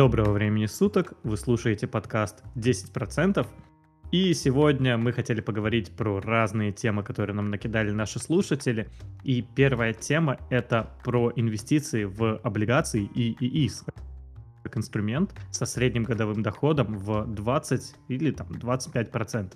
[0.00, 3.46] Доброго времени суток, вы слушаете подкаст 10%.
[4.10, 8.88] И сегодня мы хотели поговорить про разные темы, которые нам накидали наши слушатели.
[9.24, 13.84] И первая тема— это про инвестиции в облигации и ИИС
[14.62, 19.52] как инструмент со средним годовым доходом в 20 или там 25%.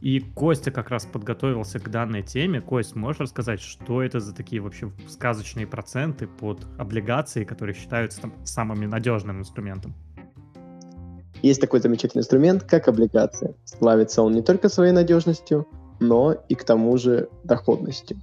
[0.00, 2.60] И Костя как раз подготовился к данной теме.
[2.60, 8.32] Кость, можешь рассказать, что это за такие вообще сказочные проценты под облигации, которые считаются там
[8.44, 9.94] самым надежным инструментом?
[11.42, 13.54] Есть такой замечательный инструмент, как облигация.
[13.64, 15.66] Славится он не только своей надежностью,
[15.98, 18.18] но и к тому же доходностью.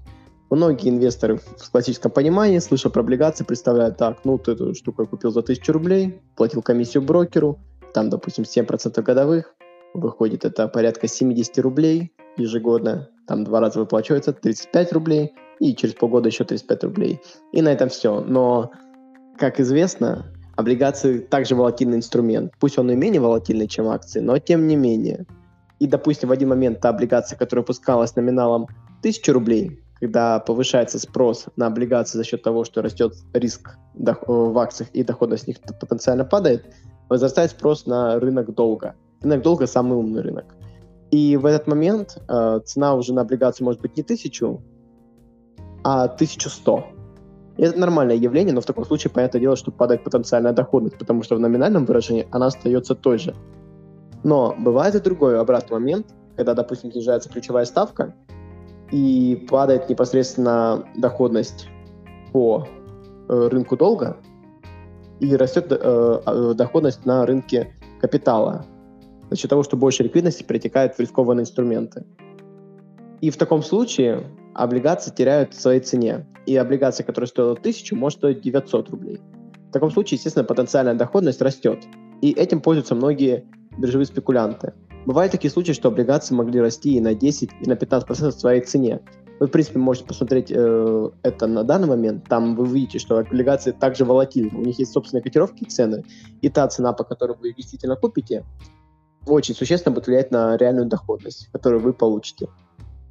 [0.50, 5.32] Многие инвесторы в классическом понимании, слыша про облигации, представляют так, ну, ты эту штуку купил
[5.32, 7.60] за 1000 рублей, платил комиссию брокеру,
[7.94, 9.54] там, допустим, 7% годовых,
[9.94, 16.30] выходит это порядка 70 рублей ежегодно, там два раза выплачивается 35 рублей, и через полгода
[16.30, 17.20] еще 35 рублей.
[17.52, 18.22] И на этом все.
[18.22, 18.72] Но,
[19.38, 22.54] как известно, облигации также волатильный инструмент.
[22.60, 25.26] Пусть он и менее волатильный, чем акции, но тем не менее.
[25.80, 28.68] И, допустим, в один момент та облигация, которая пускалась номиналом
[29.00, 34.90] 1000 рублей, когда повышается спрос на облигации за счет того, что растет риск в акциях
[34.92, 36.66] и доходность с них потенциально падает,
[37.10, 38.96] возрастает спрос на рынок долга.
[39.22, 40.46] Рынок долга самый умный рынок.
[41.12, 44.62] И в этот момент э, цена уже на облигацию может быть не тысячу,
[45.84, 46.86] а 1100.
[47.58, 51.24] И это нормальное явление, но в таком случае, понятное дело, что падает потенциальная доходность, потому
[51.24, 53.36] что в номинальном выражении она остается той же.
[54.24, 58.14] Но бывает и другой обратный момент, когда, допустим, снижается ключевая ставка,
[58.92, 61.68] и падает непосредственно доходность
[62.32, 62.68] по
[63.28, 64.18] э, рынку долга,
[65.20, 68.66] и растет э, э, доходность на рынке капитала
[69.30, 72.06] за счет того, что больше ликвидности перетекает в рискованные инструменты.
[73.22, 76.26] И в таком случае облигации теряют в своей цене.
[76.46, 79.20] И облигация, которая стоила 1000, может стоить 900 рублей.
[79.70, 81.80] В таком случае, естественно, потенциальная доходность растет.
[82.22, 83.46] И этим пользуются многие
[83.78, 84.74] биржевые спекулянты.
[85.06, 88.62] Бывают такие случаи, что облигации могли расти и на 10, и на 15% в своей
[88.62, 89.02] цене.
[89.40, 92.26] Вы, в принципе, можете посмотреть э, это на данный момент.
[92.28, 94.58] Там вы видите, что облигации также волатильны.
[94.58, 96.04] У них есть собственные котировки и цены.
[96.42, 98.46] И та цена, по которой вы действительно купите,
[99.34, 102.48] очень существенно будет влиять на реальную доходность, которую вы получите.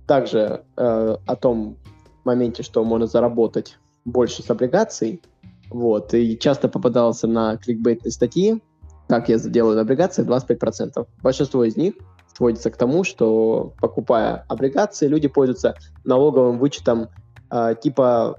[0.07, 1.79] Также э, о том
[2.25, 5.23] моменте, что можно заработать больше с облигаций,
[5.71, 8.63] вот, и часто попадался на кликбейтные статьи,
[9.09, 11.07] как я делаю на облигациях 25%.
[11.23, 11.95] Большинство из них
[12.37, 17.09] сводится к тому, что покупая облигации, люди пользуются налоговым вычетом
[17.51, 18.37] э, типа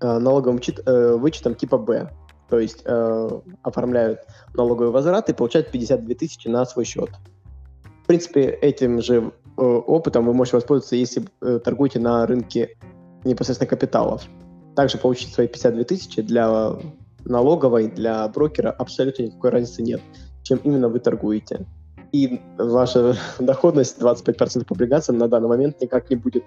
[0.00, 2.10] э, налоговым чит, э, вычетом типа Б.
[2.48, 4.20] То есть э, оформляют
[4.54, 7.10] налоговый возврат и получают 52 тысячи на свой счет.
[8.04, 12.76] В принципе, этим же э, опытом вы можете воспользоваться, если э, торгуете на рынке
[13.24, 14.22] непосредственно капиталов.
[14.74, 16.76] Также получить свои 52 тысячи для
[17.24, 20.00] налоговой, для брокера абсолютно никакой разницы нет,
[20.42, 21.66] чем именно вы торгуете.
[22.12, 26.44] И ваша доходность 25% по облигациям на данный момент никак не будет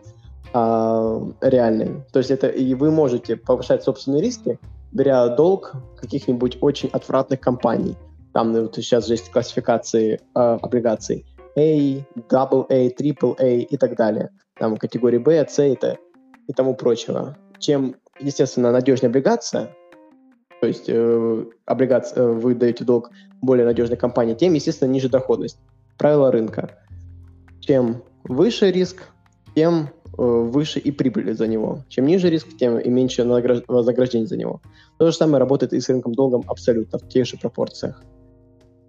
[0.54, 2.04] а, реальной.
[2.12, 4.60] То есть это и вы можете повышать собственные риски,
[4.96, 7.96] беря долг каких-нибудь очень отвратных компаний.
[8.34, 11.26] Там ну, вот сейчас же есть классификации э, облигаций
[11.58, 14.30] A, AA, AAA и так далее.
[14.58, 15.98] Там категории B, C это,
[16.48, 17.38] и тому прочего.
[17.60, 19.76] Чем, естественно, надежнее облигация,
[20.62, 23.12] то есть э, облигация, э, вы даете долг
[23.42, 25.60] более надежной компании, тем, естественно, ниже доходность.
[25.98, 26.72] Правило рынка.
[27.60, 29.04] Чем выше риск,
[29.56, 31.84] тем выше и прибыли за него.
[31.90, 33.24] Чем ниже риск, тем и меньше
[33.68, 34.62] вознаграждение за него.
[34.98, 38.04] То же самое работает и с рынком долгом абсолютно в тех же пропорциях.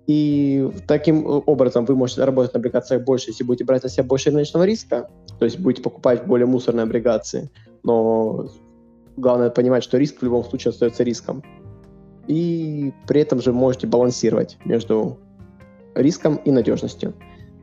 [0.06, 4.31] И таким образом вы можете заработать на облигациях больше, если будете брать на себя больше
[4.31, 7.50] рыночного риска, то есть будете покупать более мусорные облигации,
[7.82, 8.48] но
[9.16, 11.42] главное понимать, что риск в любом случае остается риском.
[12.28, 15.19] И при этом же можете балансировать между
[15.94, 17.15] риском и надежностью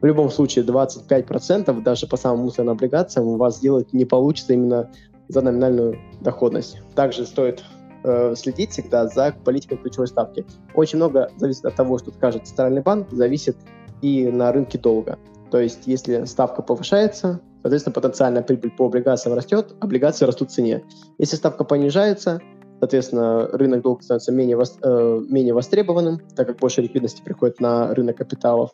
[0.04, 4.92] в любом случае 25% даже по самым мусорным облигациям у вас сделать не получится именно
[5.30, 6.82] за номинальную доходность.
[6.94, 7.64] Также стоит
[8.04, 10.46] э, следить всегда за политикой ключевой ставки.
[10.76, 13.56] Очень много зависит от того, что скажет Центральный банк, зависит
[14.02, 15.18] и на рынке долга.
[15.52, 20.84] То есть, если ставка повышается, соответственно, потенциальная прибыль по облигациям растет, облигации растут в цене.
[21.18, 22.42] Если ставка понижается,
[22.80, 28.18] соответственно, рынок долга становится менее, э, менее востребованным, так как больше ликвидности приходит на рынок
[28.18, 28.72] капиталов.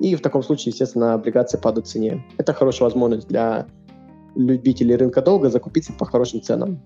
[0.00, 2.24] И в таком случае, естественно, облигации падают в цене.
[2.38, 3.66] Это хорошая возможность для
[4.34, 6.80] любителей рынка долга закупиться по хорошим ценам.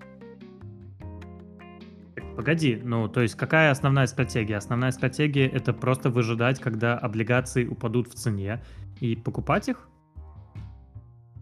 [2.35, 4.57] Погоди, ну то есть какая основная стратегия?
[4.57, 8.63] Основная стратегия это просто выжидать, когда облигации упадут в цене
[8.99, 9.87] и покупать их?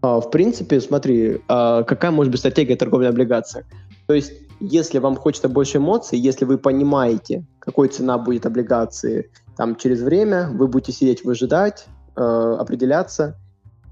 [0.02, 3.62] А, в принципе, смотри, а какая может быть стратегия торговли облигаций?
[4.06, 9.30] То есть, если вам хочется больше эмоций, если вы понимаете, какой цена будет облигации
[9.62, 11.86] там через время, вы будете сидеть, выжидать,
[12.16, 13.36] э, определяться,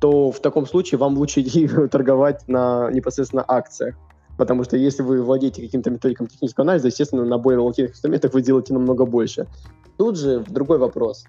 [0.00, 1.44] то в таком случае вам лучше
[1.92, 3.94] торговать на непосредственно акциях.
[4.36, 8.42] Потому что если вы владеете каким-то методиком технического анализа, естественно, на более волатильных инструментах вы
[8.42, 9.46] делаете намного больше.
[9.96, 11.24] Тут же другой вопрос.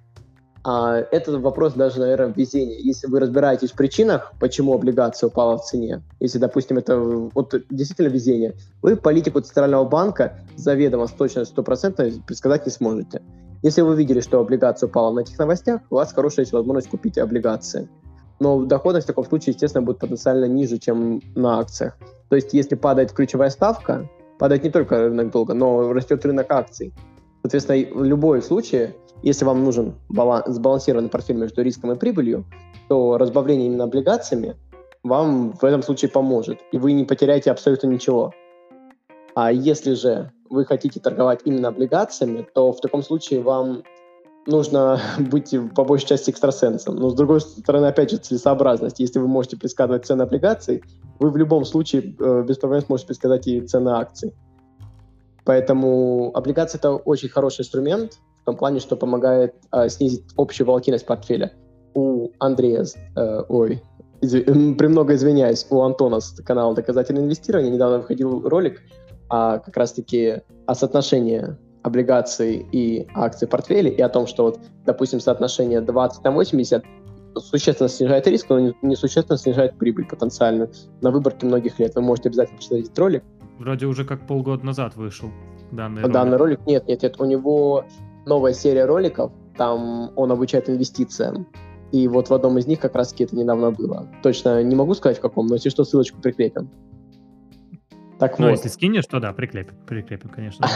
[0.64, 2.80] А, это вопрос даже, наверное, везения.
[2.80, 8.08] Если вы разбираетесь в причинах, почему облигация упала в цене, если, допустим, это вот действительно
[8.08, 13.22] везение, вы политику Центрального банка заведомо с точностью 100% предсказать не сможете.
[13.64, 17.18] Если вы видели, что облигация упала на этих новостях, у вас хорошая есть возможность купить
[17.18, 17.90] облигации.
[18.40, 21.96] Но доходность в таком случае, естественно, будет потенциально ниже, чем на акциях.
[22.30, 24.10] То есть, если падает ключевая ставка,
[24.40, 26.92] падает не только рынок долга, но растет рынок акций.
[27.44, 32.46] Соответственно, в любой случае, если вам нужен баланс, сбалансированный портфель между риском и прибылью,
[32.90, 34.56] то разбавление именно облигациями
[35.04, 38.34] вам в этом случае поможет, и вы не потеряете абсолютно ничего.
[39.36, 43.84] А если же вы хотите торговать именно облигациями, то в таком случае вам
[44.46, 46.98] нужно быть по большей части экстрасенсом.
[46.98, 49.00] Но с другой стороны, опять же, целесообразность.
[49.00, 50.84] Если вы можете предсказывать цены облигаций,
[51.20, 54.34] вы в любом случае э, без проблем сможете предсказать и цены акций.
[55.46, 61.06] Поэтому облигации это очень хороший инструмент в том плане, что помогает э, снизить общую волатильность
[61.06, 61.54] портфеля.
[61.94, 63.84] У Андрея, э, ой,
[64.22, 64.44] из, э,
[64.76, 68.82] премного извиняюсь, у Антона с канала «Доказательное инвестирование» недавно выходил ролик
[69.32, 74.60] а, как раз-таки о соотношении облигаций и акций в портфеле, и о том, что, вот,
[74.86, 76.84] допустим, соотношение 20 на 80
[77.38, 80.70] существенно снижает риск, но не, не существенно снижает прибыль потенциально
[81.00, 81.96] на выборке многих лет.
[81.96, 83.24] Вы можете обязательно посмотреть этот ролик.
[83.58, 85.30] Вроде уже как полгода назад вышел
[85.72, 86.14] данный ролик.
[86.14, 86.60] Данный ролик?
[86.66, 87.16] Нет, нет, нет.
[87.18, 87.86] У него
[88.26, 91.48] новая серия роликов, там он обучает инвестициям.
[91.94, 94.08] И вот в одном из них как раз-таки это недавно было.
[94.24, 96.70] Точно не могу сказать в каком, но если что, ссылочку прикрепим.
[98.22, 98.52] Так ну, вот.
[98.52, 100.68] если скинешь, то да, прикрепим, прикрепим, конечно.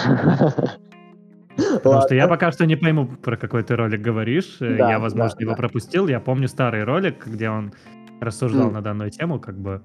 [1.83, 4.57] Потому что я пока что не пойму, про какой ты ролик говоришь.
[4.59, 6.07] Да, я, возможно, его пропустил.
[6.07, 7.71] Я помню старый ролик, где он
[8.19, 9.83] рассуждал на данную тему, как бы.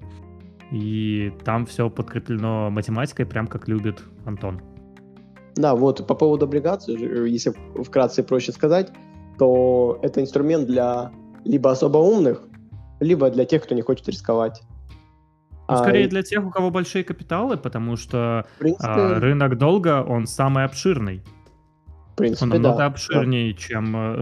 [0.73, 4.63] И там все подкреплено математикой, прям как любит Антон.
[5.57, 6.95] Да, вот по поводу облигаций,
[7.31, 7.53] если
[7.85, 8.91] вкратце проще сказать,
[9.39, 11.13] то это инструмент для
[11.45, 12.41] либо особо умных,
[13.01, 14.63] либо для тех, кто не хочет рисковать.
[15.71, 20.03] Ну, скорее а, для тех, у кого большие капиталы, потому что принципе, а, рынок долга,
[20.03, 21.23] он самый обширный
[22.21, 22.87] принципе, Он намного да.
[22.87, 23.59] обширнее, да.
[23.59, 24.21] чем э,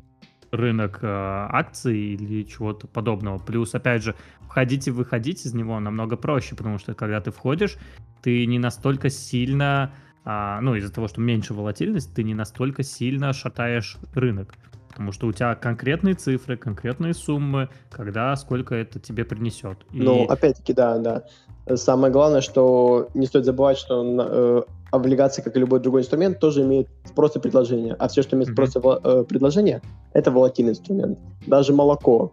[0.51, 3.39] рынок э, акций или чего-то подобного.
[3.39, 7.77] Плюс, опять же, входить и выходить из него намного проще, потому что когда ты входишь,
[8.23, 9.93] ты не настолько сильно,
[10.25, 14.55] а, ну, из-за того, что меньше волатильность, ты не настолько сильно шатаешь рынок.
[14.99, 19.79] Потому что у тебя конкретные цифры, конкретные суммы, когда сколько это тебе принесет.
[19.93, 20.03] И...
[20.03, 21.77] Ну, опять-таки, да, да.
[21.77, 26.63] Самое главное, что не стоит забывать, что э, облигации, как и любой другой инструмент, тоже
[26.63, 27.95] имеет спрос и предложение.
[27.97, 29.83] А все, что имеет спрос и э, предложение,
[30.15, 31.17] это волатильный инструмент.
[31.47, 32.33] Даже молоко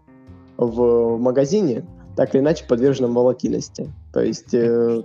[0.57, 1.85] в магазине
[2.15, 3.93] так или иначе подвержено волатильности.
[4.11, 5.03] То есть, э,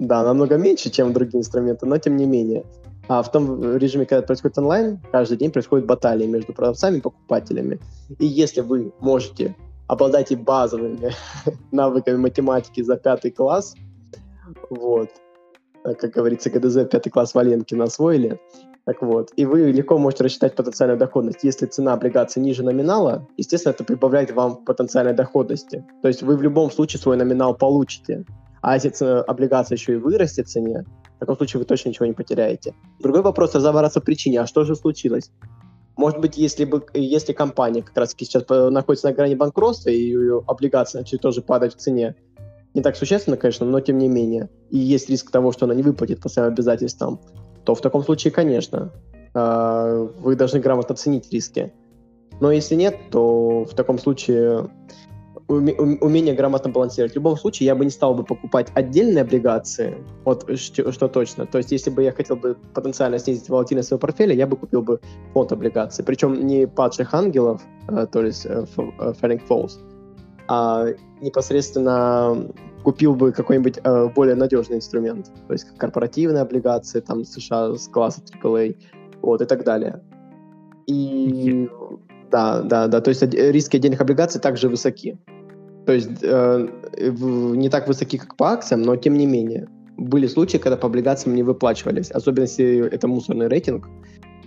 [0.00, 2.64] да, намного меньше, чем другие инструменты, но тем не менее.
[3.08, 7.78] А в том режиме, когда происходит онлайн, каждый день происходят баталии между продавцами и покупателями.
[8.18, 9.54] И если вы можете
[9.86, 11.12] обладать и базовыми
[11.72, 13.74] навыками математики за пятый класс,
[14.70, 15.10] вот,
[15.86, 18.40] Э, как говорится, ГДЗ пятый класс Валенкина освоили.
[18.84, 21.42] Так вот, и вы легко можете рассчитать потенциальную доходность.
[21.42, 25.84] Если цена облигации ниже номинала, естественно, это прибавляет вам потенциальной доходности.
[26.02, 28.24] То есть вы в любом случае свой номинал получите.
[28.62, 30.84] А если облигация еще и вырастет в цене,
[31.16, 32.74] в таком случае вы точно ничего не потеряете.
[33.00, 34.40] Другой вопрос разобраться в причине.
[34.40, 35.30] А что же случилось?
[35.96, 40.42] Может быть, если, бы, если компания как раз сейчас находится на грани банкротства, и ее
[40.46, 42.14] облигация начнет тоже падать в цене,
[42.74, 45.82] не так существенно, конечно, но тем не менее, и есть риск того, что она не
[45.82, 47.18] выплатит по своим обязательствам,
[47.64, 48.92] то в таком случае, конечно,
[49.32, 51.72] а, вы должны грамотно оценить риски.
[52.40, 54.68] Но если нет, то в таком случае
[55.48, 57.12] умение грамотно балансировать.
[57.12, 61.46] В любом случае, я бы не стал бы покупать отдельные облигации, вот что, что точно.
[61.46, 64.82] То есть, если бы я хотел бы потенциально снизить волатильность своего портфеля, я бы купил
[64.82, 65.00] бы
[65.32, 66.04] фонд облигаций.
[66.04, 69.72] Причем не падших ангелов, э, то есть э, э, Falling Falls,
[70.48, 70.86] а
[71.20, 72.48] непосредственно
[72.82, 78.20] купил бы какой-нибудь э, более надежный инструмент, то есть корпоративные облигации, там США с класса
[78.42, 78.76] AAA,
[79.22, 80.02] вот, и так далее.
[80.86, 81.68] И
[82.30, 85.18] да, да, да, то есть риски отдельных облигаций также высоки.
[85.86, 86.68] То есть э,
[87.12, 89.68] не так высоки, как по акциям, но тем не менее.
[89.96, 93.88] Были случаи, когда по облигациям не выплачивались, особенно если это мусорный рейтинг.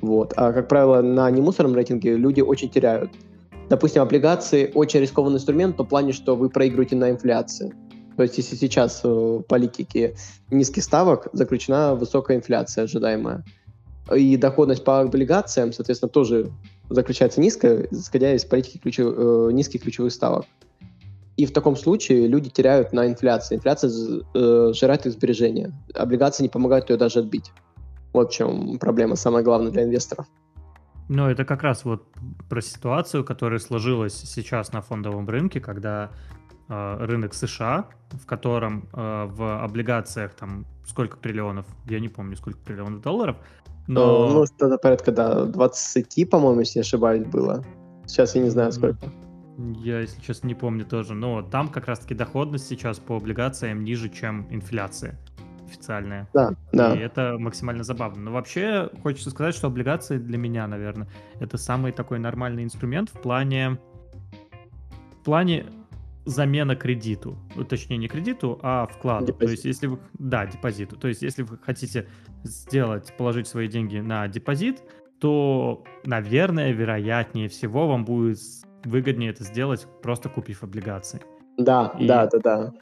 [0.02, 0.34] Вот.
[0.36, 3.12] А, как правило, на немусорном рейтинге люди очень теряют
[3.70, 7.74] допустим, облигации очень рискованный инструмент в плане, что вы проигрываете на инфляции.
[8.18, 10.16] То есть если сейчас в политике
[10.50, 13.46] низких ставок заключена высокая инфляция ожидаемая,
[14.14, 16.52] и доходность по облигациям, соответственно, тоже
[16.90, 20.46] заключается низкая, исходя из политики ключев, э, низких ключевых ставок.
[21.40, 23.56] И в таком случае люди теряют на инфляции.
[23.56, 23.90] Инфляция
[24.34, 25.72] э, жирает их сбережения.
[25.96, 27.54] Облигации не помогают ее даже отбить.
[28.12, 30.26] Вот в чем проблема самая главная для инвесторов.
[31.08, 32.04] Ну, это как раз вот
[32.50, 36.10] про ситуацию, которая сложилась сейчас на фондовом рынке, когда
[36.68, 42.60] э, рынок США, в котором э, в облигациях там сколько триллионов, я не помню, сколько
[42.66, 43.38] триллионов долларов,
[43.88, 44.28] но...
[44.28, 47.64] Ну, что-то порядка, да, 20, по-моему, если не ошибаюсь, было.
[48.06, 49.10] Сейчас я не знаю, сколько.
[49.84, 51.14] Я, если честно, не помню тоже.
[51.14, 55.20] Но там как раз-таки доходность сейчас по облигациям ниже, чем инфляция
[55.68, 56.28] официальная.
[56.34, 56.96] Да, да.
[56.96, 58.22] И это максимально забавно.
[58.22, 61.08] Но вообще хочется сказать, что облигации для меня, наверное,
[61.40, 63.78] это самый такой нормальный инструмент в плане
[65.20, 65.66] в плане
[66.26, 67.38] замена кредиту.
[67.56, 69.28] Ну, точнее, не кредиту, а вкладу.
[69.28, 69.48] Депозит.
[69.48, 70.00] То есть, если вы...
[70.14, 70.96] Да, депозиту.
[70.96, 72.08] То есть, если вы хотите
[72.44, 74.82] сделать, положить свои деньги на депозит,
[75.20, 78.38] то, наверное, вероятнее всего вам будет
[78.86, 81.22] выгоднее это сделать, просто купив облигации.
[81.58, 82.08] Да, и...
[82.08, 82.74] да, да, да.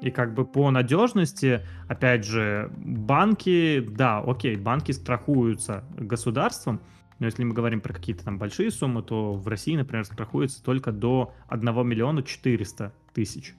[0.00, 6.80] И как бы по надежности, опять же, банки, да, окей, банки страхуются государством,
[7.18, 10.92] но если мы говорим про какие-то там большие суммы, то в России, например, страхуется только
[10.92, 13.54] до 1 миллиона 400 тысяч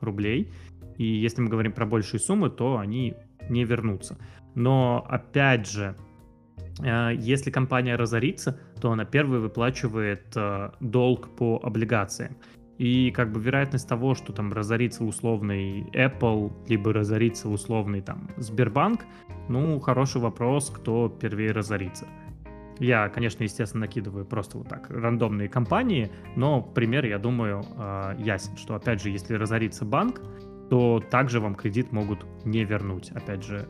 [0.00, 0.52] рублей.
[0.96, 3.14] И если мы говорим про большие суммы, то они
[3.48, 4.16] не вернутся.
[4.54, 5.96] Но опять же,
[7.12, 12.36] если компания разорится, то она первой выплачивает э, долг по облигациям.
[12.78, 19.04] И как бы вероятность того, что там разорится условный Apple, либо разорится условный там Сбербанк,
[19.48, 22.06] ну, хороший вопрос, кто первее разорится.
[22.78, 28.56] Я, конечно, естественно, накидываю просто вот так рандомные компании, но пример, я думаю, э, ясен,
[28.56, 30.22] что, опять же, если разорится банк,
[30.70, 33.10] то также вам кредит могут не вернуть.
[33.10, 33.68] Опять же,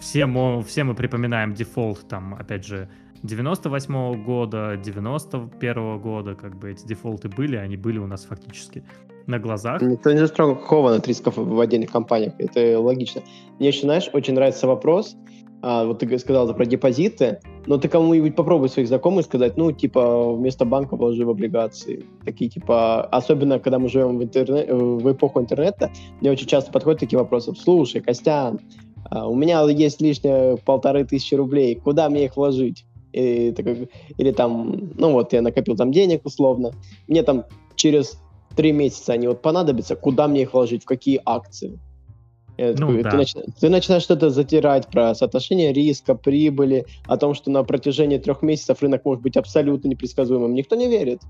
[0.00, 2.88] все, мы, все мы припоминаем дефолт, там, опять же,
[3.22, 8.24] 98 -го года, 91 -го года, как бы эти дефолты были, они были у нас
[8.24, 8.84] фактически
[9.26, 9.82] на глазах.
[9.82, 13.22] Никто не застрахован от рисков в отдельных компаниях, это логично.
[13.58, 15.16] Мне еще, знаешь, очень нравится вопрос,
[15.60, 20.32] а, вот ты сказал про депозиты, но ты кому-нибудь попробуй своих знакомых сказать, ну, типа,
[20.32, 22.06] вместо банка вложи в облигации.
[22.24, 25.90] Такие, типа, особенно, когда мы живем в, интернет, в эпоху интернета,
[26.20, 27.52] мне очень часто подходят такие вопросы.
[27.56, 32.84] Слушай, Костян, а, у меня есть лишние полторы тысячи рублей, куда мне их вложить?
[33.12, 33.88] И, такой,
[34.18, 36.72] или там, ну вот, я накопил там денег условно,
[37.06, 38.20] мне там через
[38.54, 41.78] три месяца они вот понадобятся, куда мне их вложить, в какие акции?
[42.58, 43.10] Ну, такой, да.
[43.10, 43.24] ты,
[43.60, 48.82] ты начинаешь что-то затирать про соотношение риска, прибыли, о том, что на протяжении трех месяцев
[48.82, 50.54] рынок может быть абсолютно непредсказуемым.
[50.54, 51.20] Никто не верит.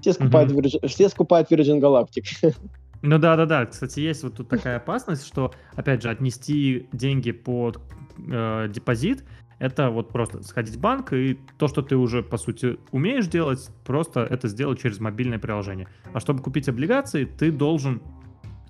[0.00, 0.60] Все скупают, угу.
[0.60, 0.86] Virgin...
[0.88, 2.24] Все скупают Virgin Galactic.
[3.02, 3.66] Ну да, да, да.
[3.66, 7.80] Кстати, есть вот тут такая опасность, что, опять же, отнести деньги под
[8.18, 9.24] э, депозит,
[9.58, 13.70] это вот просто сходить в банк, и то, что ты уже, по сути, умеешь делать,
[13.84, 15.86] просто это сделать через мобильное приложение.
[16.12, 18.02] А чтобы купить облигации, ты должен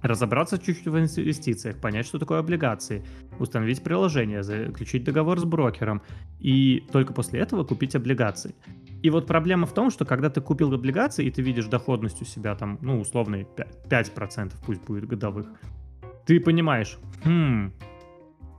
[0.02, 3.04] разобраться чуть-чуть в инвестициях, понять, что такое облигации,
[3.38, 6.02] установить приложение, заключить договор с брокером
[6.40, 8.54] и только после этого купить облигации.
[9.02, 12.24] И вот проблема в том, что когда ты купил облигации и ты видишь доходность у
[12.24, 15.46] себя там, ну, условный 5%, 5% пусть будет годовых,
[16.26, 17.72] ты понимаешь, хм,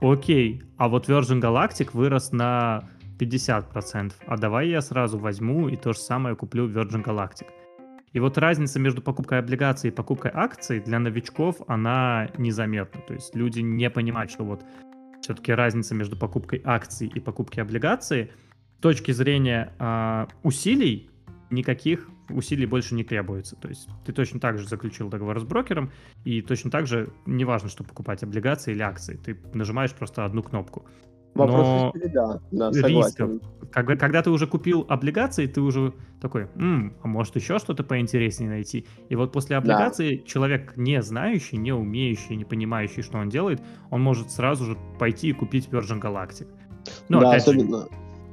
[0.00, 5.92] окей, а вот Virgin Galactic вырос на 50%, а давай я сразу возьму и то
[5.92, 7.46] же самое куплю Virgin Galactic.
[8.14, 13.00] И вот разница между покупкой облигаций и покупкой акций для новичков, она незаметна.
[13.02, 14.64] То есть люди не понимают, что вот
[15.20, 18.30] все-таки разница между покупкой акций и покупкой облигаций
[18.78, 21.10] с точки зрения э, усилий
[21.50, 23.56] никаких усилий больше не требуется.
[23.56, 25.90] То есть ты точно так же заключил договор с брокером,
[26.24, 29.16] и точно так же неважно, что покупать облигации или акции.
[29.16, 30.86] Ты нажимаешь просто одну кнопку.
[31.34, 33.30] Вопрос Но да, да, рисков,
[33.74, 38.48] когда, когда ты уже купил облигации, ты уже такой, М, а может еще что-то поинтереснее
[38.48, 38.86] найти.
[39.08, 40.26] И вот после облигации да.
[40.26, 43.60] человек не знающий, не умеющий, не понимающий, что он делает,
[43.90, 46.46] он может сразу же пойти и купить Virgin Galactic.
[47.08, 47.82] Ну, да, особенно.
[47.82, 47.88] Же,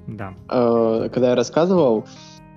[0.08, 0.34] да.
[0.50, 2.06] Э, когда я рассказывал,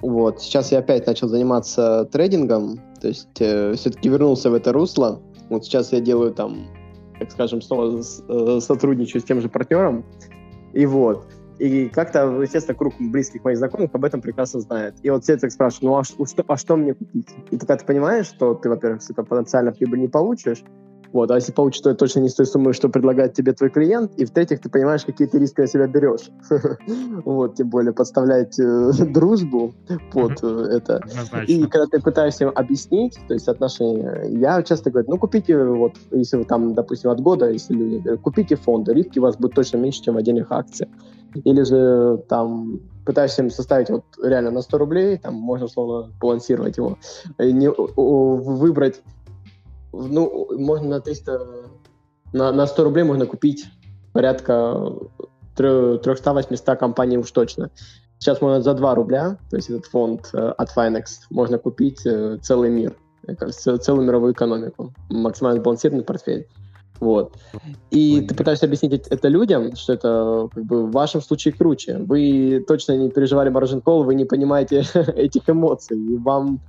[0.02, 5.22] вот сейчас я опять начал заниматься трейдингом, то есть э, все-таки вернулся в это русло.
[5.48, 6.66] Вот сейчас я делаю там,
[7.18, 10.04] так скажем, снова э, сотрудничаю с тем же партнером.
[10.74, 11.26] И вот.
[11.58, 14.96] И как-то, естественно, круг близких моих знакомых об этом прекрасно знает.
[15.02, 17.28] И вот все так спрашивают, ну а что, а что мне купить?
[17.50, 20.64] И когда ты понимаешь, что ты, во-первых, с этого потенциально прибыль не получишь,
[21.14, 23.70] вот, а если получишь, то это точно не с той суммой, что предлагает тебе твой
[23.70, 24.12] клиент.
[24.16, 26.28] И в-третьих, ты понимаешь, какие ты риски на себя берешь.
[27.24, 29.72] Вот, тем более подставлять э, дружбу
[30.12, 31.00] под э, это.
[31.46, 36.38] И когда ты пытаешься объяснить, то есть отношения, я часто говорю, ну купите вот, если
[36.38, 40.02] вы там, допустим, от года, если люди купите фонды, риски у вас будут точно меньше,
[40.02, 40.90] чем в отдельных акциях.
[41.44, 46.76] Или же там пытаешься им составить вот реально на 100 рублей, там можно условно балансировать
[46.76, 46.98] его,
[47.38, 49.00] не, выбрать,
[50.02, 51.46] ну, можно на 300,
[52.32, 53.66] на, на 100 рублей можно купить
[54.12, 54.92] порядка
[55.56, 57.70] 300-800 компаний уж точно.
[58.18, 62.38] Сейчас можно за 2 рубля, то есть этот фонд э, от Finex, можно купить э,
[62.42, 62.94] целый мир,
[63.80, 66.46] целую мировую экономику, максимально сбалансированный портфель.
[67.00, 67.36] Вот.
[67.90, 71.98] И Ой, ты пытаешься объяснить это людям, что это как бы, в вашем случае круче.
[71.98, 74.84] Вы точно не переживали маржин кол, вы не понимаете
[75.16, 76.60] этих эмоций, и вам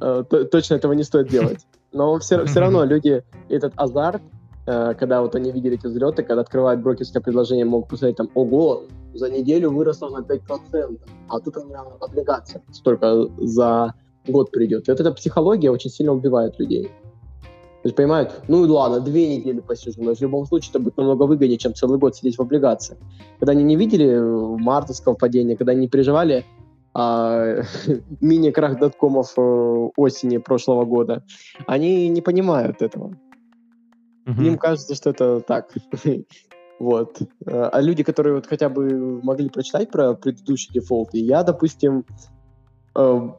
[0.00, 1.66] э, точно этого не стоит делать.
[1.92, 4.22] Но все, все равно люди этот азарт,
[4.66, 8.84] э, когда вот они видели эти взлеты, когда открывают брокерское предложение, могут посмотреть там, ого,
[9.14, 13.94] за неделю выросло на 5%, а тут у меня облигация столько за
[14.26, 14.88] год придет.
[14.88, 16.90] И вот эта психология очень сильно убивает людей.
[17.82, 21.24] То есть понимают, ну ладно, две недели посижу, но в любом случае это будет намного
[21.24, 22.96] выгоднее, чем целый год сидеть в облигации.
[23.40, 24.16] Когда они не видели
[24.62, 26.44] мартовского падения, когда они не переживали
[26.94, 27.62] а,
[28.20, 29.40] мини-крах доткомов э,
[29.96, 31.24] осени прошлого года,
[31.66, 33.16] они не понимают этого.
[34.26, 34.46] Mm-hmm.
[34.46, 35.72] Им кажется, что это так.
[36.78, 37.18] вот.
[37.46, 42.04] А люди, которые вот хотя бы могли прочитать про предыдущие дефолты, я, допустим,
[42.94, 43.30] э,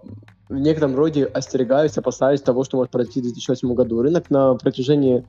[0.49, 4.01] в некотором роде остерегаюсь, опасаюсь того, что может произойти в 2008 году.
[4.01, 5.25] Рынок на протяжении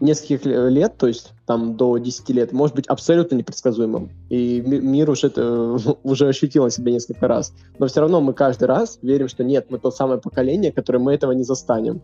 [0.00, 4.10] нескольких лет, то есть там до 10 лет, может быть абсолютно непредсказуемым.
[4.28, 7.52] И мир уже, это, уже ощутил на себе несколько раз.
[7.78, 11.14] Но все равно мы каждый раз верим, что нет, мы то самое поколение, которое мы
[11.14, 12.02] этого не застанем.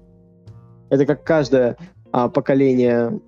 [0.91, 1.77] Это как каждое
[2.13, 3.21] а, поколение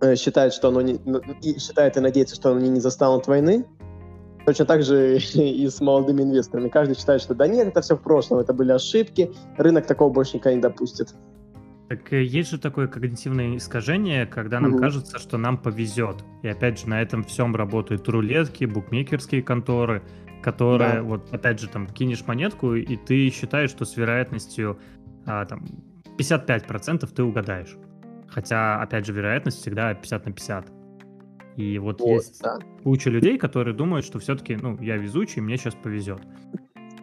[0.00, 1.00] э, считает, что оно не,
[1.42, 3.64] и считает и надеется, что оно не застанут войны,
[4.44, 6.68] Точно так же и с молодыми инвесторами.
[6.68, 10.36] Каждый считает, что да нет, это все в прошлом, это были ошибки, рынок такого больше
[10.36, 11.14] никогда не допустит.
[11.92, 14.80] Так э, есть же такое когнитивное искажение, когда нам угу.
[14.80, 16.24] кажется, что нам повезет.
[16.42, 20.02] И опять же, на этом всем работают рулетки, букмекерские конторы,
[20.42, 21.02] которые, да.
[21.02, 24.78] вот опять же, там кинешь монетку, и ты считаешь, что с вероятностью
[25.26, 25.66] а, там,
[26.18, 27.76] 55% ты угадаешь.
[28.26, 30.72] Хотя, опять же, вероятность всегда 50 на 50.
[31.58, 32.58] И вот, вот есть да.
[32.82, 36.22] куча людей, которые думают, что все-таки, ну, я везучий, мне сейчас повезет.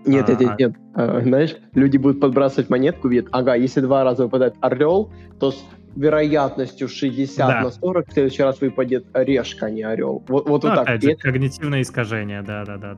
[0.10, 0.76] Нет, а, нет, нет, нет.
[0.96, 5.64] А, знаешь, люди будут подбрасывать монетку, видят, ага, если два раза выпадает орел, то с
[5.96, 7.62] вероятностью 60 да.
[7.62, 10.24] на 40 в следующий раз выпадет решка, а не орел.
[10.28, 11.02] Вот, вот, ну, вот так.
[11.02, 12.96] Же, когнитивное искажение, да, да,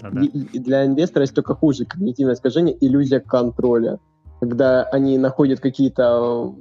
[0.53, 3.99] для инвестора есть только хуже когнитивное искажение, иллюзия контроля.
[4.39, 6.55] Когда они находят какие-то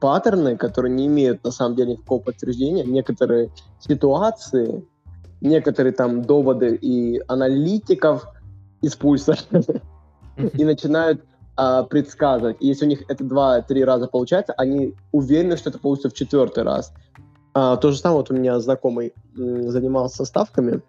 [0.00, 4.84] паттерны, которые не имеют на самом деле никакого подтверждения, некоторые ситуации,
[5.40, 8.26] некоторые там доводы и аналитиков
[8.86, 9.36] из пульса
[10.36, 11.24] и начинают
[11.56, 12.56] а, предсказывать.
[12.60, 16.92] Если у них это два-три раза получается, они уверены, что это получится в четвертый раз.
[17.54, 20.82] А, то же самое, вот у меня знакомый занимался ставками,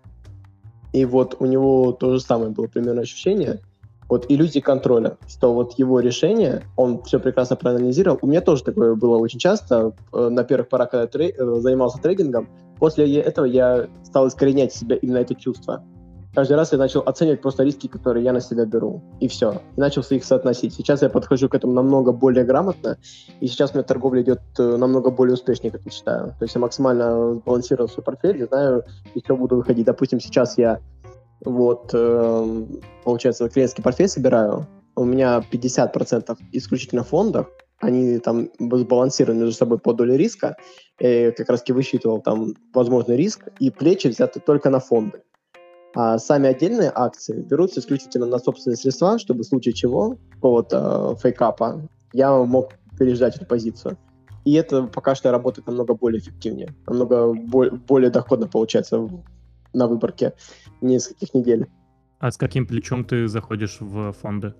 [0.93, 3.61] и вот у него то же самое было примерно ощущение–
[4.09, 8.19] вот иллюзии контроля, что вот его решение, он все прекрасно проанализировал.
[8.21, 9.93] У меня тоже такое было очень часто.
[10.13, 14.73] Э, на первых порах, когда я трей, э, занимался трейдингом, после этого я стал искоренять
[14.73, 15.83] себя именно это чувство.
[16.33, 19.01] Каждый раз я начал оценивать просто риски, которые я на себя беру.
[19.19, 19.61] И все.
[19.75, 20.73] И начал их соотносить.
[20.73, 22.97] Сейчас я подхожу к этому намного более грамотно.
[23.39, 26.27] И сейчас у меня торговля идет э, намного более успешнее, как я считаю.
[26.37, 28.45] То есть я максимально сбалансировал свой портфель.
[28.47, 28.83] Знаю,
[29.15, 29.85] из чего буду выходить.
[29.85, 30.79] Допустим, сейчас я
[31.43, 32.65] вот, э,
[33.03, 34.67] получается, клиентский портфель собираю.
[34.95, 37.47] У меня 50% исключительно в фондах.
[37.79, 40.57] Они там сбалансированы между собой по доле риска.
[40.99, 43.47] Я как раз высчитывал там возможный риск.
[43.59, 45.21] И плечи взяты только на фонды.
[45.95, 51.87] А сами отдельные акции берутся исключительно на собственные средства, чтобы в случае чего, какого-то фейкапа,
[52.13, 53.97] я мог переждать эту позицию.
[54.45, 59.09] И это пока что работает намного более эффективнее, намного более доходно получается
[59.73, 60.33] на выборке
[60.81, 61.67] нескольких недель.
[62.19, 64.53] А с каким плечом ты заходишь в фонды?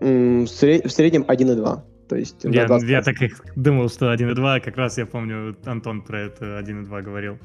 [0.00, 0.86] В, сред...
[0.86, 1.80] в среднем 1,2.
[2.08, 6.20] То есть я, я так и думал, что 1,2, как раз я помню, Антон про
[6.20, 7.38] это 1,2 говорил.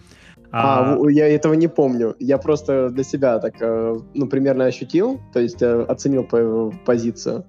[0.52, 2.16] А, а, я этого не помню.
[2.20, 7.46] Я просто для себя так, э, ну, примерно ощутил, то есть э, оценил по позицию.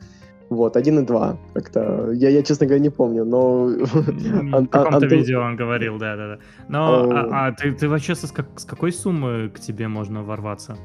[0.50, 2.10] Вот, 1,2 как-то.
[2.12, 3.66] Я, я, честно говоря, не помню, но...
[3.66, 6.38] В каком-то видео он говорил, да-да-да.
[6.68, 10.76] Но а, а ты, ты вообще с, как, с какой суммы к тебе можно ворваться?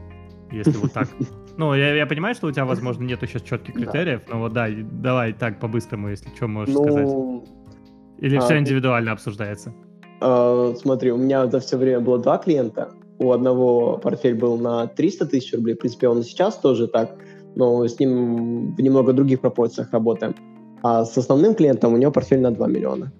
[0.52, 1.08] Если вот так.
[1.56, 4.68] Ну, я, я понимаю, что у тебя, возможно, нету сейчас четких критериев, но вот да,
[4.72, 7.10] давай так по-быстрому, если что можешь ну, сказать.
[8.18, 9.72] Или а, все индивидуально обсуждается?
[10.24, 12.90] А, смотри, у меня за все время было два клиента.
[13.20, 17.16] У одного портфель был на 300 тысяч рублей, в принципе, он и сейчас тоже так
[17.56, 20.36] но с ним в немного других пропорциях работаем.
[20.82, 23.12] А с основным клиентом у него портфель на 2 миллиона.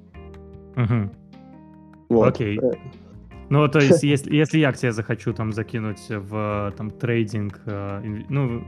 [0.76, 1.10] Угу.
[2.10, 2.28] Вот.
[2.30, 2.60] Окей.
[3.50, 8.02] Ну, то есть, если, если я к тебе захочу там закинуть в там трейдинг, э,
[8.30, 8.64] ну,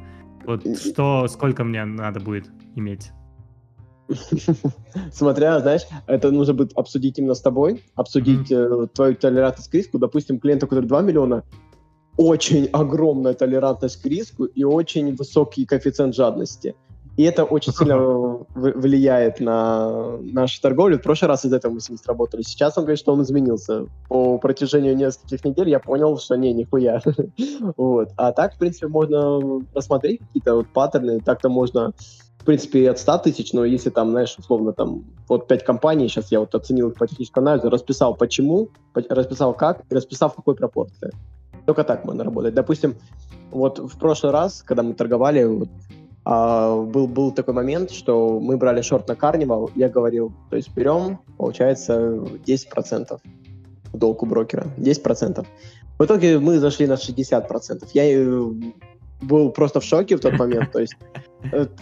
[0.45, 3.11] вот что, сколько мне надо будет иметь?
[5.11, 8.87] Смотря, знаешь, это нужно будет обсудить именно с тобой, обсудить mm-hmm.
[8.93, 9.97] твою толерантность к риску.
[9.97, 11.43] Допустим, клиенту, который 2 миллиона,
[12.17, 16.75] очень огромная толерантность к риску и очень высокий коэффициент жадности.
[17.17, 17.97] И это очень сильно
[18.55, 20.99] влияет на нашу торговлю.
[20.99, 22.41] В прошлый раз из этого мы с ним сработали.
[22.41, 23.85] Сейчас он говорит, что он изменился.
[24.09, 27.01] По протяжению нескольких недель я понял, что не, нихуя.
[27.77, 28.09] вот.
[28.17, 31.21] А так, в принципе, можно рассмотреть какие-то вот паттерны.
[31.21, 31.93] Так-то можно,
[32.45, 36.31] в принципе, от 100 тысяч, но если там, знаешь, условно, там, вот 5 компаний, сейчас
[36.31, 40.53] я вот оценил их по техническому анализу, расписал почему, расписал как, и расписал в какой
[40.53, 41.11] пропорции.
[41.65, 42.53] Только так можно работать.
[42.53, 42.97] Допустим,
[43.49, 45.69] вот в прошлый раз, когда мы торговали, вот,
[46.23, 50.69] а, был, был такой момент, что мы брали шорт на Carnival, я говорил, то есть
[50.75, 51.97] берем, получается,
[52.45, 53.19] 10%
[53.91, 55.47] в долг у брокера, 10%.
[55.97, 57.89] В итоге мы зашли на 60%.
[57.95, 58.51] Я э,
[59.21, 60.93] был просто в шоке в тот момент, то есть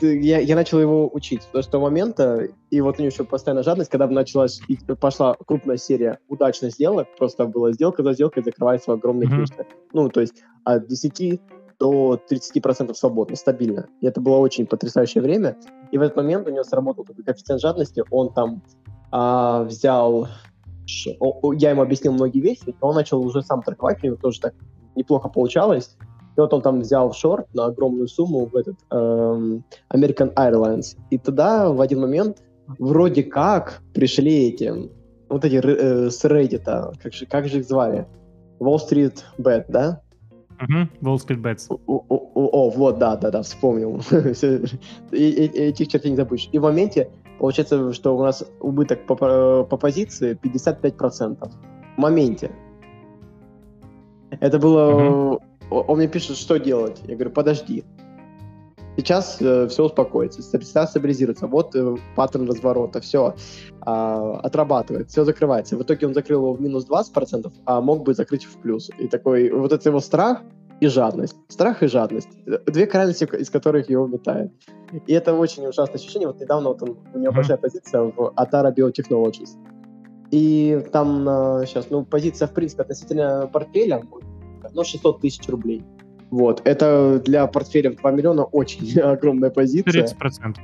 [0.01, 3.89] я, я начал его учить до того момента, и вот у него еще постоянно жадность,
[3.89, 4.61] когда началась,
[4.99, 9.65] пошла крупная серия удачных сделок, просто была сделка за сделкой, закрывается огромный mm-hmm.
[9.93, 11.41] Ну, то есть от 10
[11.79, 13.87] до 30% свободно, стабильно.
[13.99, 15.57] И это было очень потрясающее время.
[15.91, 18.03] И в этот момент у него сработал такой коэффициент жадности.
[18.09, 18.63] Он там
[19.11, 20.27] а, взял...
[20.85, 24.53] Я ему объяснил многие вещи, и он начал уже сам торговать, у него тоже так
[24.95, 25.97] неплохо получалось.
[26.35, 30.97] И вот он там взял шорт на огромную сумму в этот эм, American Airlines.
[31.11, 32.43] И тогда в один момент
[32.79, 34.73] вроде как пришли эти,
[35.29, 38.07] вот эти э, с Reddit, как же, как же их звали?
[38.59, 40.01] Wall Street Bet, да?
[40.61, 41.67] Угу, Wall Street Bets.
[41.69, 44.01] О, о, о, вот, да, да, да, вспомнил.
[45.11, 46.49] Этих чертей не забудешь.
[46.51, 51.51] И в моменте получается, что у нас убыток по, по позиции 55%.
[51.95, 52.51] В моменте.
[54.39, 55.33] Это было...
[55.33, 55.43] Угу.
[55.81, 57.01] Он мне пишет, что делать.
[57.07, 57.83] Я говорю, подожди.
[58.95, 61.47] Сейчас э, все успокоится, сейчас стабилизируется.
[61.47, 63.33] Вот э, паттерн разворота, все
[63.85, 63.89] э,
[64.43, 65.75] отрабатывает, все закрывается.
[65.77, 68.91] В итоге он закрыл его в минус 20%, а мог бы закрыть в плюс.
[68.99, 70.41] И такой, вот это его страх
[70.79, 71.35] и жадность.
[71.47, 72.29] Страх и жадность.
[72.67, 74.51] Две крайности, из которых его метает.
[75.07, 76.27] И это очень ужасное ощущение.
[76.27, 77.35] Вот недавно вот он, у него mm-hmm.
[77.35, 79.57] большая позиция в Atara Biotechnologies.
[80.29, 84.03] И там э, сейчас, ну, позиция, в принципе, относительно портфеля,
[84.73, 85.83] ну, 600 тысяч рублей.
[86.31, 86.61] Вот.
[86.65, 90.05] Это для портфеля в 2 миллиона очень огромная позиция.
[90.05, 90.57] 30%.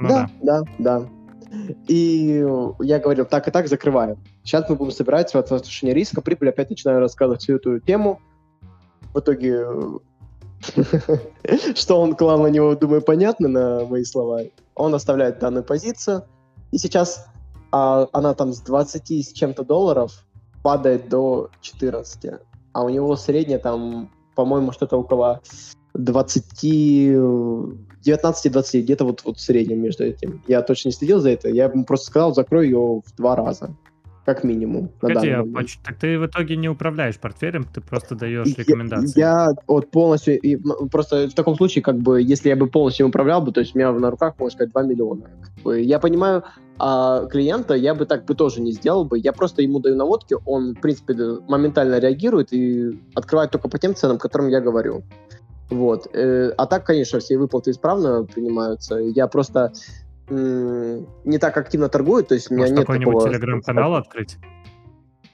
[0.00, 1.08] Ну, да, да, да, да.
[1.86, 2.44] И
[2.80, 4.18] я говорил, так и так закрываем.
[4.42, 8.20] Сейчас мы будем собирать соотношение риска, прибыль, опять начинаю рассказывать всю эту тему.
[9.14, 9.64] В итоге,
[11.74, 14.40] что он клал на него, думаю, понятно на мои слова.
[14.74, 16.24] Он оставляет данную позицию,
[16.72, 17.26] и сейчас
[17.70, 20.24] а, она там с 20 с чем-то долларов
[20.62, 22.40] падает до 14.
[22.74, 25.40] А у него средняя там по-моему, что-то около
[25.94, 30.42] 20, 19-20, где-то вот, вот в среднем между этим.
[30.46, 33.74] Я точно не следил за это, я ему просто сказал, закрой ее в два раза.
[34.24, 34.88] Как минимум.
[35.00, 39.20] Погоди, а поч- так ты в итоге не управляешь портфелем, ты просто даешь рекомендации.
[39.20, 40.56] Я, я вот полностью, и,
[40.90, 43.78] просто в таком случае, как бы, если я бы полностью управлял бы, то есть у
[43.78, 45.24] меня на руках, можно сказать, 2 миллиона.
[45.66, 46.42] Я понимаю,
[46.78, 49.18] а клиента я бы так бы тоже не сделал бы.
[49.18, 51.14] Я просто ему даю наводки, он, в принципе,
[51.46, 55.04] моментально реагирует и открывает только по тем ценам, которым я говорю.
[55.70, 56.08] Вот.
[56.14, 58.96] Э, а так, конечно, все выплаты исправно принимаются.
[58.96, 59.72] Я просто
[60.28, 64.38] не так активно торгую, то есть у меня нет какой-нибудь телеграм-канал открыть?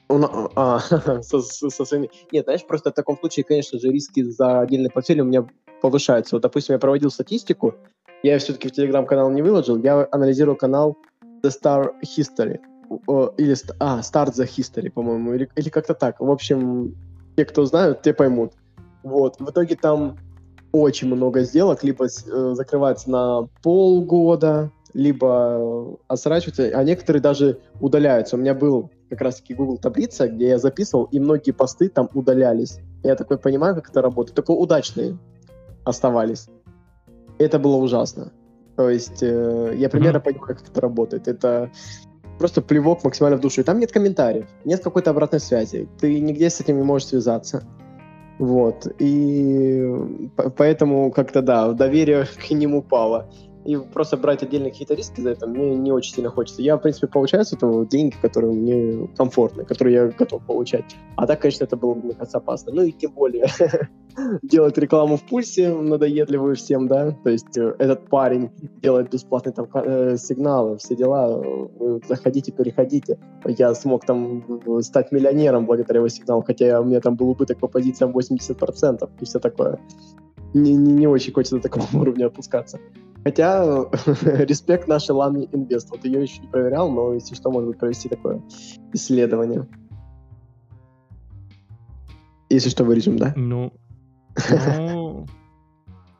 [0.09, 0.79] Он, а,
[1.21, 2.09] со, со, со своими...
[2.31, 5.47] Нет, знаешь, просто в таком случае, конечно же, риски за отдельный портфель у меня
[5.81, 6.35] повышаются.
[6.35, 7.75] Вот, допустим, я проводил статистику,
[8.23, 10.97] я все-таки в телеграм-канал не выложил, я анализировал канал
[11.43, 12.59] The Star History.
[13.37, 16.19] Или, а, Start the History, по-моему, или, или как-то так.
[16.19, 16.93] В общем,
[17.37, 18.53] те, кто знают, те поймут.
[19.03, 19.39] Вот.
[19.39, 20.17] В итоге там
[20.73, 28.35] очень много сделок, либо э, закрывается на полгода, либо отсрачиваются, а некоторые даже удаляются.
[28.35, 32.79] У меня был как раз-таки Google таблица, где я записывал, и многие посты там удалялись.
[33.03, 34.35] Я такой понимаю, как это работает.
[34.35, 35.17] Только удачные
[35.83, 36.47] оставались.
[37.37, 38.31] Это было ужасно.
[38.75, 40.23] То есть э, я примерно mm-hmm.
[40.23, 41.27] понимаю, как это работает.
[41.27, 41.71] Это
[42.37, 43.61] просто плевок максимально в душу.
[43.61, 45.87] И там нет комментариев, нет какой-то обратной связи.
[45.99, 47.63] Ты нигде с этим не можешь связаться.
[48.39, 48.87] Вот.
[48.97, 49.87] И
[50.57, 53.29] поэтому как-то, да, доверие к ним упало.
[53.65, 56.61] И просто брать отдельные какие-то риски за это мне не очень сильно хочется.
[56.61, 60.95] Я, в принципе, получаю с этого деньги, которые мне комфортны, которые я готов получать.
[61.15, 62.71] А так, конечно, это было бы, мне кажется, опасно.
[62.73, 63.47] Ну и тем более
[64.41, 68.49] делать рекламу в пульсе надоедливую всем, да, то есть э, этот парень
[68.81, 71.43] делает бесплатные там э, сигналы, все дела,
[72.07, 73.19] заходите, переходите.
[73.45, 74.43] Я смог там
[74.81, 79.25] стать миллионером благодаря его сигналу, хотя у меня там был убыток по позициям 80% и
[79.25, 79.79] все такое.
[80.53, 82.79] Не, не, не очень хочется до такого уровня опускаться.
[83.23, 83.85] Хотя,
[84.23, 85.89] респект нашей Лане Инвест.
[85.91, 88.41] Вот ее еще не проверял, но если что, может быть, провести такое
[88.93, 89.67] исследование.
[92.49, 93.33] Если что, вырежем, да?
[93.35, 93.71] Ну,
[94.49, 95.00] ну,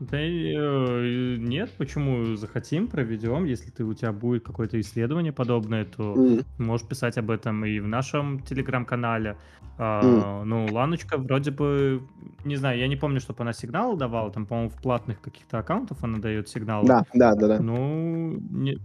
[0.01, 3.45] да э, нет, почему захотим, проведем.
[3.45, 6.45] Если ты, у тебя будет какое-то исследование подобное, то mm.
[6.57, 9.37] можешь писать об этом и в нашем телеграм-канале.
[9.77, 10.43] А, mm.
[10.45, 12.01] Ну, Ланочка вроде бы,
[12.45, 16.03] не знаю, я не помню, чтобы она сигнал давала, там, по-моему, в платных каких-то аккаунтов
[16.03, 16.83] она дает сигнал.
[16.83, 17.59] Да, да, да, да.
[17.59, 18.79] Ну, не,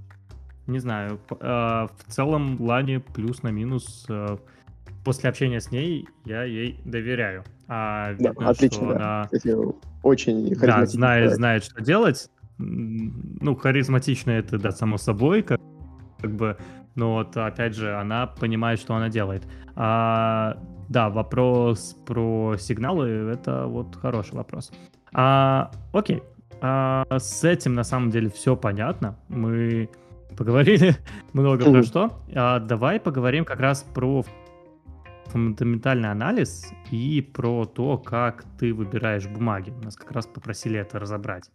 [0.67, 4.39] не знаю, а, в целом Лане плюс на минус а,
[5.03, 7.43] после общения с ней я ей доверяю.
[7.69, 8.97] А видно, да, отлично, что да.
[8.97, 9.25] она...
[9.25, 9.57] Кстати,
[10.03, 12.31] очень да, знает, знает, что делать.
[12.59, 15.61] Ну, харизматично это, да, само собой, как,
[16.21, 16.57] как бы,
[16.95, 19.47] но вот, опять же, она понимает, что она делает.
[19.75, 20.57] А,
[20.89, 24.73] да, вопрос про сигналы, это вот хороший вопрос.
[25.13, 26.23] А, окей,
[26.61, 29.19] а, с этим на самом деле все понятно.
[29.29, 29.91] Мы
[30.37, 30.97] поговорили
[31.33, 32.13] много про что.
[32.35, 34.25] А, давай поговорим как раз про
[35.27, 39.73] фундаментальный анализ и про то, как ты выбираешь бумаги.
[39.83, 41.51] Нас как раз попросили это разобрать.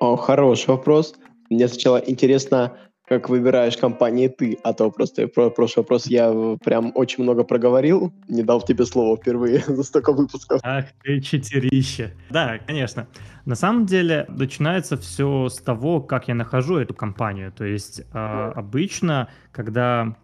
[0.00, 1.14] О, хороший вопрос.
[1.50, 2.76] Мне сначала интересно,
[3.12, 6.32] как выбираешь компании ты, а то просто про прошлый вопрос я
[6.64, 10.60] прям очень много проговорил, не дал тебе слово впервые за столько выпусков.
[10.64, 12.14] Ах ты читерище.
[12.30, 13.06] Да, конечно.
[13.44, 17.52] На самом деле начинается все с того, как я нахожу эту компанию.
[17.52, 20.16] То есть э, обычно, когда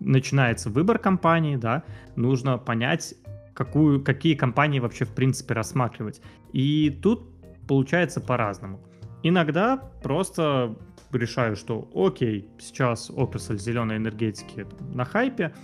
[0.00, 1.84] начинается выбор компании, да,
[2.16, 3.14] нужно понять,
[3.54, 6.20] какую, какие компании вообще в принципе рассматривать.
[6.52, 7.28] И тут
[7.66, 8.80] получается по-разному.
[9.22, 10.76] Иногда просто
[11.12, 15.54] решаю, что окей, сейчас отрасль зеленой энергетики на хайпе,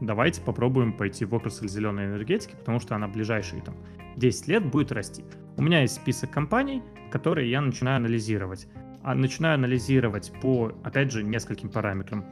[0.00, 3.74] давайте попробуем пойти в отрасль зеленой энергетики, потому что она ближайшие там
[4.16, 5.24] 10 лет будет расти.
[5.56, 8.66] У меня есть список компаний, которые я начинаю анализировать.
[9.02, 12.24] А начинаю анализировать по, опять же, нескольким параметрам.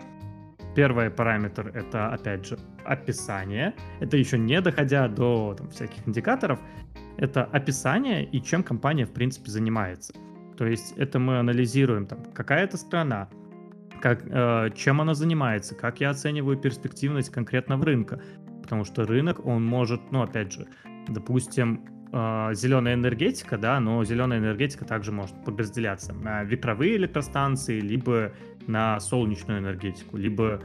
[0.75, 3.75] Первый параметр— это, опять же, описание.
[4.01, 6.61] Это еще не доходя до там, всяких индикаторов.
[7.17, 10.15] Это описание и чем компания, в принципе, занимается.
[10.57, 13.29] То есть это мы анализируем, там, какая это страна,
[14.01, 18.21] как, э, чем она занимается, как я оцениваю перспективность конкретного рынка.
[18.63, 20.67] Потому что рынок, он может, ну, опять же,
[21.09, 28.33] допустим, э, зеленая энергетика, да, но зеленая энергетика также может подразделяться на ветровые электростанции, либо
[28.67, 30.61] на солнечную энергетику, либо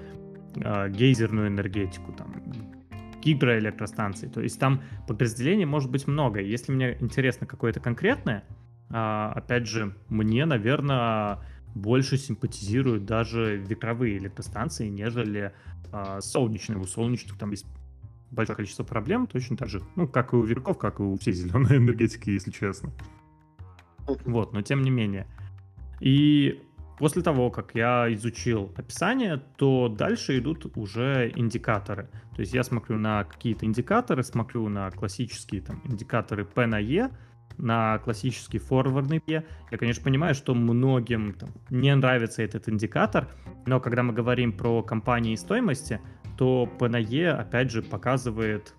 [0.55, 2.33] э, гейзерную энергетику, там,
[3.23, 4.27] гидроэлектростанции.
[4.27, 6.41] То есть там подразделений может быть много.
[6.41, 8.43] Если мне интересно какое-то конкретное,
[8.89, 11.39] э, опять же, мне, наверное,
[11.75, 15.53] больше симпатизируют даже ветровые электростанции, нежели
[15.91, 16.77] э, солнечные.
[16.77, 17.65] У солнечных там есть
[18.33, 21.33] большое количество проблем, точно так же, ну, как и у ветряков, как и у всей
[21.33, 22.91] зеленой энергетики, если честно.
[24.25, 25.27] Вот, но тем не менее.
[25.99, 26.61] И
[26.97, 32.09] После того, как я изучил описание, то дальше идут уже индикаторы.
[32.35, 37.09] То есть я смотрю на какие-то индикаторы, смотрю на классические там, индикаторы P на E,
[37.57, 39.43] на классический форвардный P.
[39.71, 43.27] Я, конечно, понимаю, что многим там, не нравится этот индикатор,
[43.65, 45.99] но когда мы говорим про компании и стоимости,
[46.37, 48.73] то P на E, опять же, показывает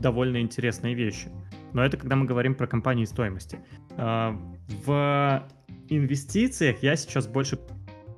[0.00, 1.28] довольно интересные вещи.
[1.72, 3.58] Но это когда мы говорим про компании стоимости.
[3.96, 4.38] А,
[4.84, 5.48] в
[5.88, 7.58] инвестициях я сейчас больше,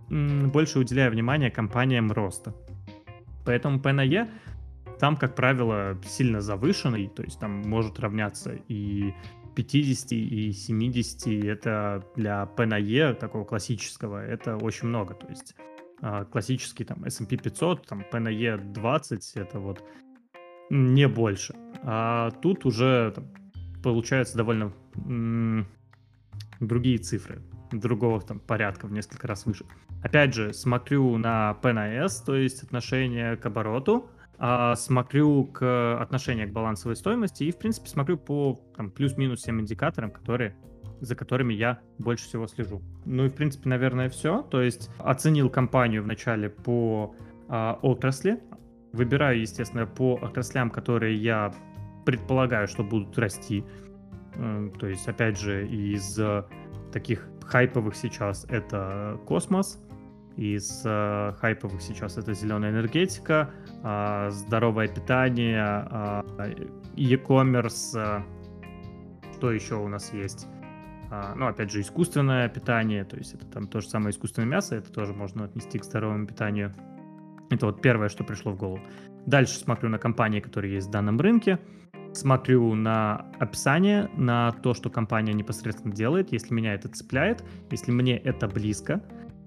[0.09, 2.55] больше уделяю внимание компаниям роста.
[3.45, 4.29] Поэтому ПНЕ
[4.99, 9.13] там, как правило, сильно завышенный, то есть там может равняться и
[9.55, 15.55] 50, и 70, это для ПНЕ такого классического, это очень много, то есть
[16.31, 19.83] классический там S&P 500, там ПНЕ 20, это вот
[20.71, 21.55] не больше.
[21.83, 23.27] А тут уже там,
[23.83, 25.67] получается довольно м-
[26.61, 29.65] другие цифры другого там порядка в несколько раз выше.
[30.03, 36.01] Опять же, смотрю на P на S, то есть отношение к обороту, а смотрю к
[36.01, 40.55] отношению к балансовой стоимости и, в принципе, смотрю по там, плюс-минус всем индикаторам, которые,
[41.01, 42.83] за которыми я больше всего слежу.
[43.05, 44.43] Ну и, в принципе, наверное, все.
[44.43, 47.15] То есть оценил компанию вначале по
[47.49, 48.41] а, отрасли,
[48.93, 51.55] выбираю, естественно, по отраслям, которые я
[52.05, 53.65] предполагаю, что будут расти.
[54.79, 56.21] То есть, опять же, из
[56.93, 59.81] таких хайповых сейчас это космос,
[60.37, 63.51] из э, хайповых сейчас это зеленая энергетика,
[63.83, 65.89] э, здоровое питание,
[66.39, 68.23] э, e-commerce, э,
[69.35, 70.47] что еще у нас есть?
[71.11, 74.77] Э, ну, опять же, искусственное питание, то есть это там то же самое искусственное мясо,
[74.77, 76.73] это тоже можно отнести к здоровому питанию.
[77.51, 78.81] Это вот первое, что пришло в голову.
[79.27, 81.59] Дальше смотрю на компании, которые есть в данном рынке,
[82.13, 88.17] смотрю на описание, на то, что компания непосредственно делает, если меня это цепляет, если мне
[88.17, 89.03] это близко,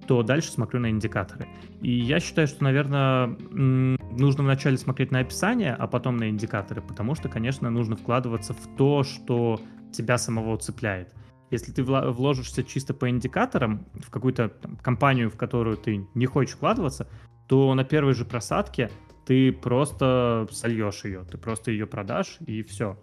[0.08, 1.48] то дальше смотрю на индикаторы.
[1.82, 7.16] И я считаю, что, наверное, нужно вначале смотреть на описание, а потом на индикаторы, потому
[7.16, 11.14] что, конечно, нужно вкладываться в то, что тебя самого цепляет.
[11.52, 16.56] Если ты вложишься чисто по индикаторам в какую-то там, компанию, в которую ты не хочешь
[16.56, 17.08] вкладываться,
[17.48, 18.92] то на первой же просадке
[19.26, 23.00] ты просто сольешь ее, ты просто ее продашь и все.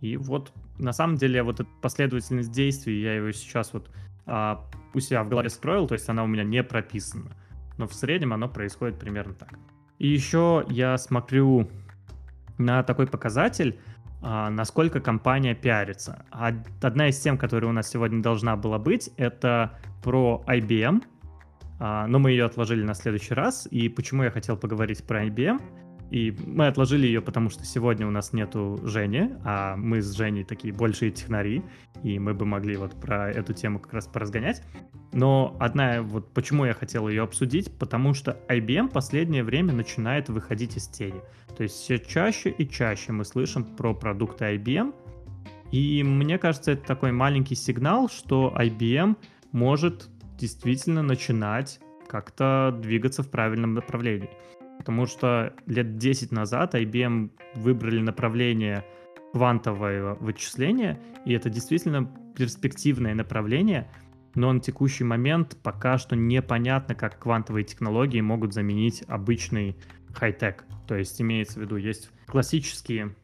[0.00, 3.90] И вот на самом деле вот эта последовательность действий, я его сейчас вот
[4.26, 4.64] а,
[4.94, 7.36] у себя в голове строил, то есть она у меня не прописана.
[7.76, 9.58] Но в среднем оно происходит примерно так.
[9.98, 11.70] И еще я смотрю
[12.58, 13.78] на такой показатель,
[14.20, 16.24] насколько компания пиарится.
[16.30, 21.02] Одна из тем, которая у нас сегодня должна была быть, это про IBM,
[21.80, 23.68] а, но мы ее отложили на следующий раз.
[23.70, 25.60] И почему я хотел поговорить про IBM?
[26.10, 30.44] И мы отложили ее, потому что сегодня у нас нету Жени, а мы с Женей
[30.44, 31.62] такие большие технари,
[32.02, 34.62] и мы бы могли вот про эту тему как раз поразгонять.
[35.12, 40.76] Но одна, вот почему я хотел ее обсудить, потому что IBM последнее время начинает выходить
[40.76, 41.20] из тени.
[41.56, 44.94] То есть все чаще и чаще мы слышим про продукты IBM,
[45.72, 49.16] и мне кажется, это такой маленький сигнал, что IBM
[49.52, 54.30] может действительно начинать как-то двигаться в правильном направлении.
[54.78, 58.84] Потому что лет 10 назад IBM выбрали направление
[59.32, 63.90] квантового вычисления, и это действительно перспективное направление,
[64.34, 69.76] но на текущий момент пока что непонятно, как квантовые технологии могут заменить обычный
[70.14, 70.64] хай-тек.
[70.86, 73.14] То есть имеется в виду, есть классические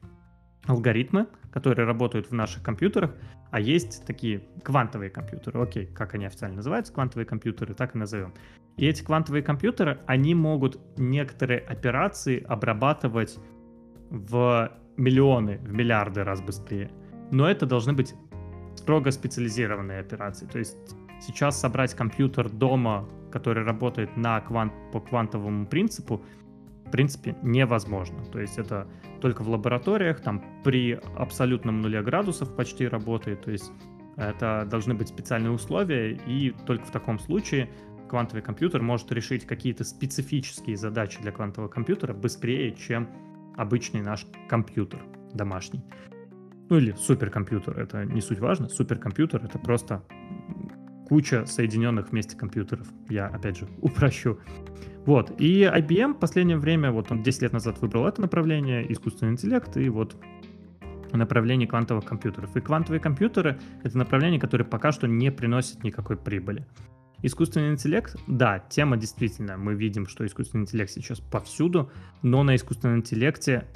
[0.67, 3.15] алгоритмы, которые работают в наших компьютерах,
[3.51, 5.63] а есть такие квантовые компьютеры.
[5.63, 8.35] Окей, как они официально называются, квантовые компьютеры, так и назовем.
[8.77, 13.39] И эти квантовые компьютеры, они могут некоторые операции обрабатывать
[14.11, 16.91] в миллионы, в миллиарды раз быстрее.
[17.31, 18.15] Но это должны быть
[18.77, 20.47] строго специализированные операции.
[20.47, 20.77] То есть
[21.21, 26.23] сейчас собрать компьютер дома, который работает на квант, по квантовому принципу,
[26.87, 28.25] в принципе, невозможно.
[28.27, 28.87] То есть это
[29.21, 33.43] только в лабораториях, там при абсолютном нуле градусов почти работает.
[33.43, 33.73] То есть
[34.17, 37.69] это должны быть специальные условия, и только в таком случае
[38.09, 43.09] квантовый компьютер может решить какие-то специфические задачи для квантового компьютера быстрее, чем
[43.57, 45.01] обычный наш компьютер
[45.33, 45.83] домашний.
[46.69, 48.69] Ну или суперкомпьютер, это не суть важно.
[48.69, 50.03] Суперкомпьютер— это просто
[51.09, 52.87] куча соединенных вместе компьютеров.
[53.09, 54.39] Я, опять же, упрощу.
[55.05, 59.33] Вот, и IBM в последнее время, вот он 10 лет назад выбрал это направление, искусственный
[59.33, 60.17] интеллект, и вот
[61.13, 62.57] направление квантовых компьютеров.
[62.57, 66.67] И квантовые компьютеры— это направление, которое пока что не приносит никакой прибыли.
[67.25, 72.99] Искусственный интеллект, да, тема действительно, мы видим, что искусственный интеллект сейчас повсюду, но на искусственном
[72.99, 73.67] интеллекте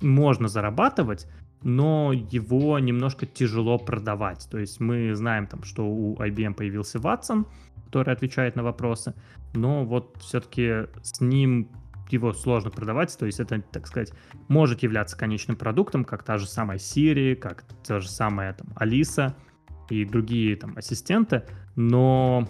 [0.00, 1.26] можно зарабатывать,
[1.62, 4.48] но его немножко тяжело продавать.
[4.50, 7.44] То есть мы знаем, там, что у IBM появился Watson,
[7.84, 9.14] который отвечает на вопросы,
[9.52, 11.68] но вот все-таки с ним
[12.08, 14.14] его сложно продавать, то есть это, так сказать,
[14.48, 19.36] может являться конечным продуктом, как та же самая Siri, как та же самая там Алиса
[19.90, 21.42] и другие там ассистенты,
[21.76, 22.48] но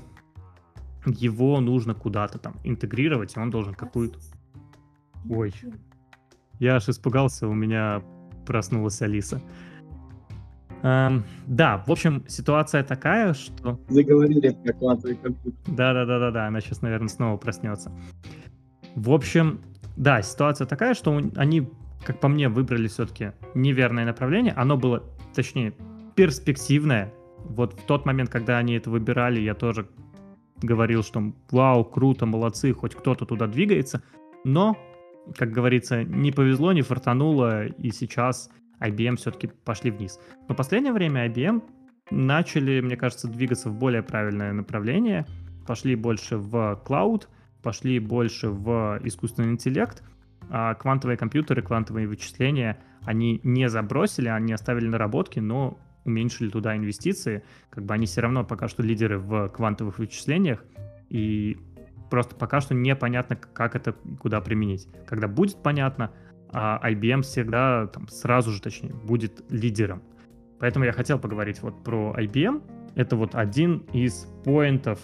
[1.07, 4.19] его нужно куда-то там интегрировать, и он должен какую-то...
[5.29, 5.53] Ой,
[6.59, 8.03] я аж испугался, у меня
[8.47, 9.41] проснулась Алиса.
[10.83, 13.81] Эм, да, в общем, ситуация такая, что...
[13.88, 15.61] Заговорили про квантовый компьютер.
[15.67, 17.93] Да-да-да-да-да, она сейчас, наверное, снова проснется.
[18.97, 19.61] В общем,
[19.97, 21.69] да, ситуация такая, что они,
[22.05, 24.53] как по мне, выбрали все-таки неверное направление.
[24.55, 25.73] Оно было, точнее,
[26.17, 27.12] перспективное.
[27.38, 29.87] Вот в тот момент, когда они это выбирали, я тоже
[30.62, 34.03] говорил, что вау, круто, молодцы, хоть кто-то туда двигается.
[34.44, 34.77] Но,
[35.37, 40.18] как говорится, не повезло, не фартануло, и сейчас IBM все-таки пошли вниз.
[40.48, 41.62] Но в последнее время IBM
[42.11, 45.27] начали, мне кажется, двигаться в более правильное направление,
[45.66, 47.29] пошли больше в клауд,
[47.63, 50.02] пошли больше в искусственный интеллект,
[50.50, 57.42] а квантовые компьютеры, квантовые вычисления, они не забросили, они оставили наработки, но уменьшили туда инвестиции,
[57.71, 60.65] как бы они все равно пока что лидеры в квантовых вычислениях,
[61.09, 61.59] и
[62.11, 64.88] просто пока что непонятно, как это куда применить.
[65.07, 66.13] Когда будет понятно,
[66.53, 70.03] а IBM всегда там, сразу же, точнее, будет лидером.
[70.59, 72.63] Поэтому я хотел поговорить вот про IBM,
[72.94, 75.00] это вот один из поинтов,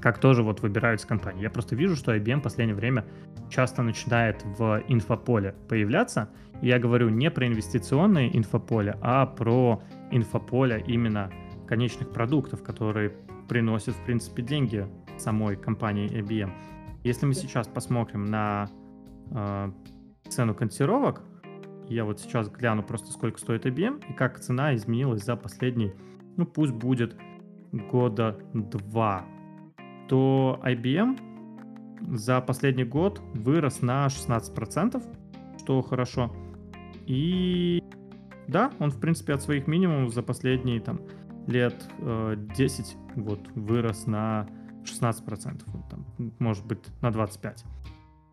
[0.00, 1.42] как тоже вот выбираются компании.
[1.42, 3.04] Я просто вижу, что IBM в последнее время
[3.50, 6.30] часто начинает в инфополе появляться.
[6.60, 11.30] И я говорю не про инвестиционное инфополе, а про инфополе именно
[11.66, 13.10] конечных продуктов, которые
[13.48, 14.86] приносят, в принципе, деньги
[15.18, 16.52] самой компании IBM.
[17.02, 18.70] Если мы сейчас посмотрим на
[19.30, 19.70] э,
[20.28, 21.22] цену консервовок,
[21.88, 25.92] я вот сейчас гляну просто сколько стоит IBM и как цена изменилась за последний,
[26.36, 27.16] ну пусть будет
[27.72, 29.26] года два,
[30.08, 31.18] то IBM
[32.16, 35.02] за последний год вырос на 16%,
[35.58, 36.34] что хорошо.
[37.06, 37.82] И
[38.48, 41.00] да, он в принципе от своих минимумов за последние там
[41.46, 44.48] лет э, 10 вот вырос на
[44.84, 46.06] 16%, вот, там,
[46.38, 47.64] может быть на 25%.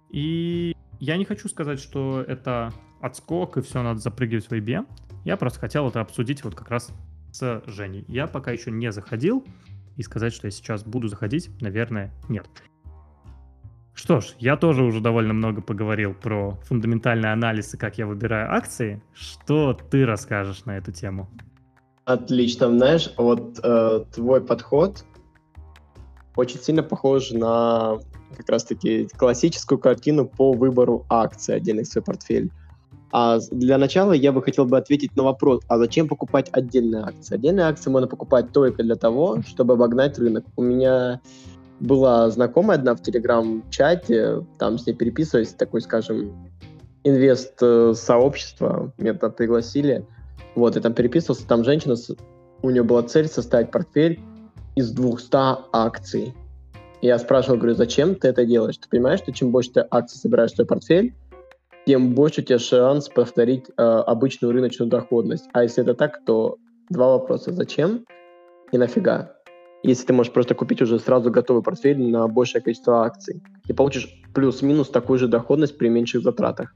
[0.10, 4.88] И я не хочу сказать, что это отскок и все, надо запрыгивать в IBM.
[5.24, 6.92] Я просто хотел это обсудить вот как раз
[7.32, 8.06] с Женей.
[8.08, 9.46] Я пока еще не заходил,
[9.98, 12.48] и сказать, что я сейчас буду заходить, наверное, нет.
[13.94, 18.54] Что ж, я тоже уже довольно много поговорил про фундаментальный анализ и как я выбираю
[18.54, 19.02] акции.
[19.14, 21.30] Что ты расскажешь на эту тему?
[22.06, 25.06] Отлично, знаешь, вот э, твой подход
[26.36, 28.00] очень сильно похож на
[28.36, 32.52] как раз-таки классическую картину по выбору акций отдельных в свой портфель.
[33.12, 37.36] А для начала я бы хотел бы ответить на вопрос, а зачем покупать отдельные акции?
[37.36, 40.46] Отдельные акции можно покупать только для того, чтобы обогнать рынок.
[40.56, 41.20] У меня
[41.82, 46.32] была знакомая одна в телеграм-чате, там с ней переписываясь, такой, скажем,
[47.04, 50.06] инвест-сообщество, меня там пригласили,
[50.56, 51.96] вот, и там переписывался, там женщина,
[52.62, 54.20] у нее была цель составить портфель
[54.76, 56.36] из 200 акций.
[57.02, 58.78] Я спрашивал, говорю, зачем ты это делаешь?
[58.78, 61.16] Ты понимаешь, что чем больше ты акций собираешь в свой портфель,
[61.88, 65.46] тем больше у тебя шанс повторить э, обычную рыночную доходность.
[65.54, 66.58] А если это так, то
[66.92, 67.52] два вопроса.
[67.54, 68.06] Зачем
[68.72, 69.41] и нафига?
[69.84, 74.22] Если ты можешь просто купить уже сразу готовый портфель на большее количество акций, и получишь
[74.34, 76.74] плюс-минус такую же доходность при меньших затратах.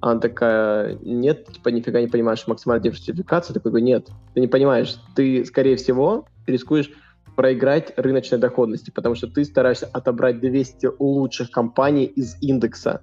[0.00, 3.52] Она такая, нет, типа нифига не понимаешь максимальной диверсификации.
[3.52, 4.96] Такой, говорю, нет, ты не понимаешь.
[5.14, 6.90] Ты, скорее всего, рискуешь
[7.36, 13.00] проиграть рыночной доходности, потому что ты стараешься отобрать 200 лучших компаний из индекса.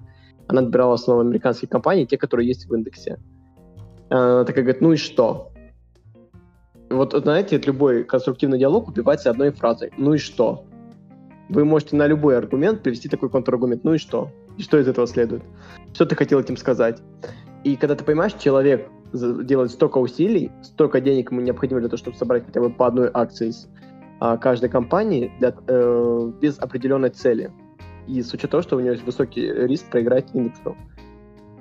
[0.48, 3.20] Она отбирала в основном американские компании, те, которые есть в индексе.
[4.10, 5.47] Она такая говорит, ну и что?
[6.90, 9.92] Вот, знаете, любой конструктивный диалог убивается одной фразой.
[9.98, 10.64] Ну и что?
[11.50, 13.84] Вы можете на любой аргумент привести такой контраргумент.
[13.84, 14.30] Ну и что?
[14.58, 15.44] И что из этого следует?
[15.94, 17.02] Что ты хотел этим сказать?
[17.64, 22.18] И когда ты понимаешь, человек делает столько усилий, столько денег ему необходимо для того, чтобы
[22.18, 23.70] собрать хотя бы по одной акции из
[24.20, 27.52] а, каждой компании для, э, без определенной цели.
[28.08, 30.76] И с учетом того, что у него есть высокий риск проиграть индексу.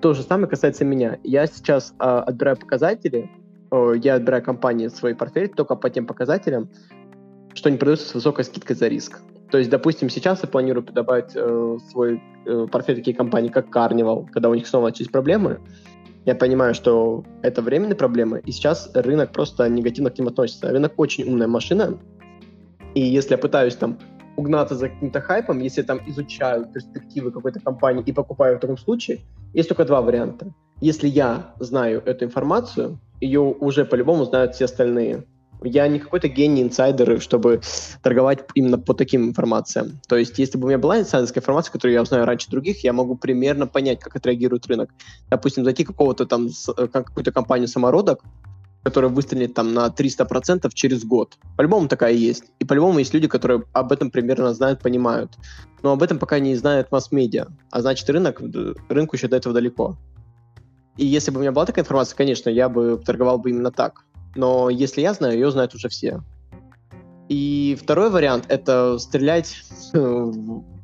[0.01, 1.19] То же самое касается меня.
[1.23, 3.31] Я сейчас э, отбираю показатели,
[3.71, 6.71] я отбираю компании в свой портфель только по тем показателям,
[7.55, 9.21] что они продаются с высокой скидкой за риск.
[9.51, 13.69] То есть, допустим, сейчас я планирую добавить э, в свой э, портфель такие компании, как
[13.75, 15.61] Carnival, когда у них снова начались проблемы.
[16.25, 20.73] Я понимаю, что это временные проблемы, и сейчас рынок просто негативно к ним относится.
[20.73, 21.99] Рынок очень умная машина,
[22.95, 23.99] и если я пытаюсь там
[24.37, 28.77] угнаться за каким-то хайпом, если я там изучаю перспективы какой-то компании и покупаю в таком
[28.77, 29.21] случае,
[29.55, 30.53] есть только два варианта.
[30.81, 35.25] Если я знаю эту информацию, ее уже по-любому знают все остальные.
[35.63, 37.63] Я не какой-то гений инсайдер, чтобы
[38.03, 40.01] торговать именно по таким информациям.
[40.07, 42.93] То есть, если бы у меня была инсайдерская информация, которую я узнаю раньше других, я
[42.93, 44.91] могу примерно понять, как отреагирует рынок.
[45.31, 48.23] Допустим, зайти какого-то там, э, какую-то компанию самородок,
[48.83, 51.39] которая выстрелит там на 300% через год.
[51.57, 52.45] По-любому такая есть.
[52.61, 55.33] И по-любому есть люди, которые об этом примерно знают, понимают.
[55.83, 57.47] Но об этом пока не знает масс-медиа.
[57.71, 58.43] А значит, рынок,
[58.89, 59.97] рынку еще до этого далеко.
[60.97, 64.05] И если бы у меня была такая информация, конечно, я бы торговал бы именно так.
[64.35, 66.21] Но если я знаю, ее знают уже все.
[67.29, 69.63] И второй вариант— это стрелять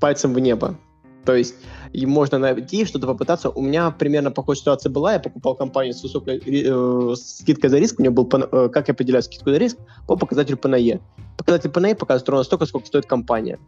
[0.01, 0.77] пальцем в небо.
[1.25, 1.55] То есть
[1.93, 3.51] и можно найти, что-то попытаться.
[3.51, 5.13] У меня примерно похожая ситуация была.
[5.13, 7.99] Я покупал компанию с высокой э, скидкой за риск.
[7.99, 9.77] У меня был, э, как я определяю скидку за риск,
[10.09, 11.01] по показателю ПНЕ.
[11.37, 13.59] Показатель ПНЕ показывает ровно столько, сколько стоит компания.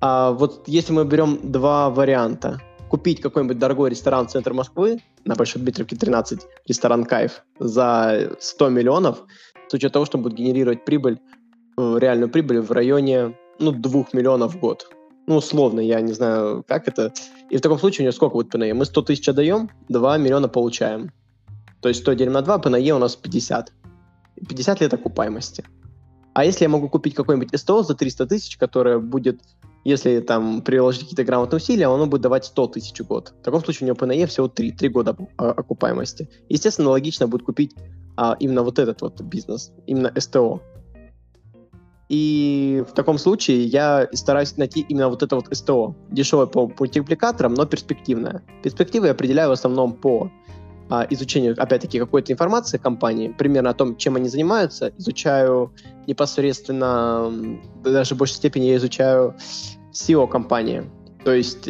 [0.00, 5.34] А вот если мы берем два варианта, купить какой-нибудь дорогой ресторан в центре Москвы, на
[5.34, 9.24] Большой Дмитриевке 13, ресторан «Кайф», за 100 миллионов,
[9.68, 11.20] с учетом того, что будет генерировать прибыль,
[11.76, 14.88] э, реальную прибыль в районе ну, 2 миллионов в год
[15.28, 17.12] ну, условно, я не знаю, как это.
[17.50, 18.72] И в таком случае у него сколько будет ПНЕ?
[18.72, 21.12] Мы 100 тысяч отдаем, 2 миллиона получаем.
[21.82, 23.72] То есть 100 делим на 2, ПНЕ у нас 50.
[24.48, 25.64] 50 лет окупаемости.
[26.32, 29.42] А если я могу купить какой-нибудь СТО за 300 тысяч, которое будет,
[29.88, 33.32] если там приложить какие-то грамотные усилия, оно будет давать 100 тысяч в год.
[33.40, 36.28] В таком случае у него ПНЕ всего 3, 3 года окупаемости.
[36.50, 37.74] Естественно, логично будет купить
[38.16, 40.60] а, именно вот этот вот бизнес, именно СТО.
[42.10, 47.54] И в таком случае я стараюсь найти именно вот это вот СТО, дешевое по мультипликаторам,
[47.54, 48.42] но перспективное.
[48.62, 50.30] Перспективы я определяю в основном по
[50.90, 55.72] а, изучению, опять-таки, какой-то информации компании, примерно о том, чем они занимаются, изучаю
[56.06, 57.30] непосредственно,
[57.84, 59.36] даже в большей степени я изучаю
[59.92, 60.84] SEO компании,
[61.24, 61.68] то есть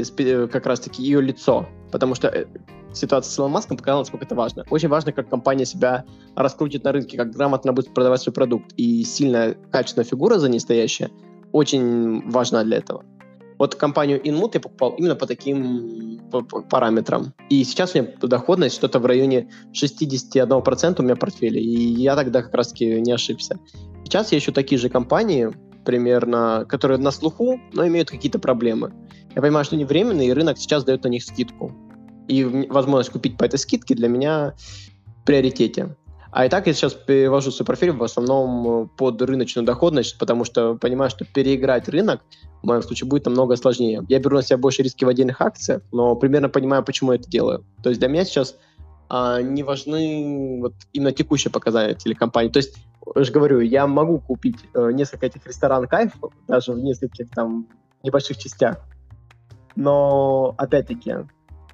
[0.51, 2.47] как раз-таки ее лицо, потому что э,
[2.93, 4.65] ситуация с Илоном Маском показала, насколько это важно.
[4.71, 6.05] Очень важно, как компания себя
[6.35, 8.73] раскрутит на рынке, как грамотно будет продавать свой продукт.
[8.77, 11.11] И сильная, качественная фигура за ней стоящая
[11.53, 13.05] очень важна для этого.
[13.59, 16.21] Вот компанию Inmut я покупал именно по таким
[16.71, 17.33] параметрам.
[17.51, 21.61] И сейчас у меня доходность что-то в районе 61% у меня в портфеле.
[21.61, 23.59] И я тогда как раз-таки не ошибся.
[24.05, 25.51] Сейчас я ищу такие же компании,
[25.89, 28.93] примерно, которые на слуху, но имеют какие-то проблемы.
[29.35, 31.73] Я понимаю, что они временные, и рынок сейчас дает на них скидку
[32.29, 34.55] и возможность купить по этой скидке для меня
[35.23, 35.97] в приоритете.
[36.31, 40.45] А и так я сейчас перевожу свой портфель в основном э, под рыночную доходность, потому
[40.45, 42.21] что понимаю, что переиграть рынок
[42.63, 44.05] в моем случае будет намного сложнее.
[44.11, 47.31] Я беру на себя больше риски в отдельных акциях, но примерно понимаю, почему я это
[47.31, 47.65] делаю.
[47.83, 48.57] То есть для меня сейчас
[49.09, 52.51] а, не важны вот именно текущие показатели компании.
[52.51, 52.77] То есть,
[53.15, 57.67] я же говорю, я могу купить э, несколько этих ресторан кайфов, даже в нескольких там
[58.03, 58.79] небольших частях.
[59.77, 61.15] Но, опять-таки,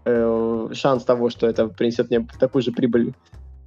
[0.05, 3.15] э, шанс того, что это принесет мне такую же прибыль,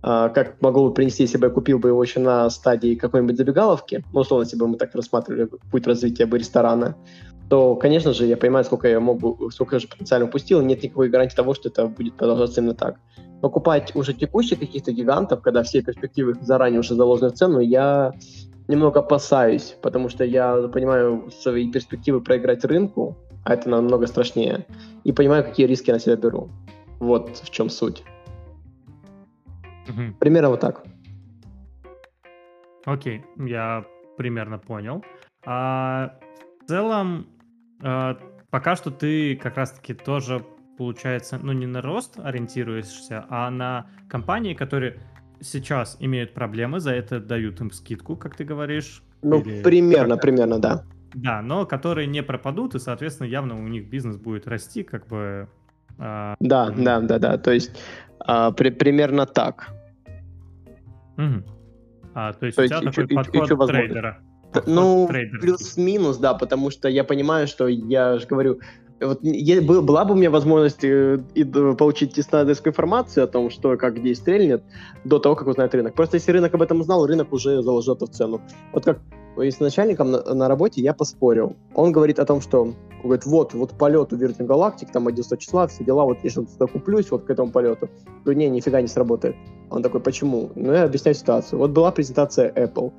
[0.03, 3.37] э, как могло бы принести, если бы я купил бы его еще на стадии какой-нибудь
[3.37, 6.95] забегаловки, ну, условно, если бы мы так рассматривали путь развития бы ресторана,
[7.49, 11.09] то, конечно же, я понимаю, сколько я могу, сколько я уже потенциально упустил, нет никакой
[11.09, 12.97] гарантии того, что это будет продолжаться именно так.
[13.41, 18.13] Покупать уже текущих каких-то гигантов, когда все перспективы заранее уже заложены в цену, я
[18.67, 24.65] немного опасаюсь, потому что я понимаю свои перспективы проиграть рынку, а это намного страшнее.
[25.03, 26.49] И понимаю, какие риски я на себя беру.
[26.99, 28.03] Вот в чем суть.
[29.87, 30.15] Угу.
[30.19, 30.83] Примерно вот так.
[32.85, 33.85] Окей, я
[34.17, 35.03] примерно понял.
[35.45, 36.13] А,
[36.61, 37.27] в целом,
[37.81, 38.17] а,
[38.49, 40.43] пока что ты как раз-таки тоже,
[40.77, 44.99] получается, ну не на рост ориентируешься, а на компании, которые
[45.41, 49.03] сейчас имеют проблемы, за это дают им скидку, как ты говоришь.
[49.21, 49.61] Ну, или...
[49.61, 50.83] примерно, примерно, да.
[51.13, 55.47] Да, но которые не пропадут, и, соответственно, явно у них бизнес будет расти, как бы...
[55.97, 56.35] А...
[56.39, 57.71] Да, да, да, да, то есть
[58.19, 59.69] а, при, примерно так.
[61.17, 61.43] Угу.
[62.13, 64.19] А, то есть то у тебя есть такой и, подход и, и трейдера.
[64.53, 65.09] Подход ну,
[65.41, 68.59] плюс-минус, да, потому что я понимаю, что я же говорю,
[68.99, 73.95] вот была бы у меня возможность э, и, получить исследовательскую информацию о том, что как
[73.95, 74.63] где стрельнет,
[75.03, 75.93] до того, как узнает рынок.
[75.93, 78.41] Просто если рынок об этом узнал, рынок уже заложил это в цену.
[78.73, 78.99] Вот как
[79.37, 81.55] с начальником на, на работе я поспорил.
[81.75, 82.73] Он говорит о том, что
[83.03, 86.67] говорит, вот, вот полет у Virgin Galactic, там 11 числа, все дела, вот я что-то
[86.67, 87.89] куплюсь вот к этому полету.
[88.23, 89.35] Говорю, не, нифига не сработает.
[89.69, 90.49] Он такой, почему?
[90.55, 91.59] Ну, я объясняю ситуацию.
[91.59, 92.91] Вот была презентация Apple,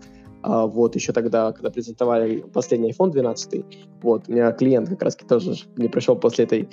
[0.42, 3.64] а, вот еще тогда, когда презентовали последний iPhone 12,
[4.02, 6.68] вот, у меня клиент как раз тоже не пришел после этой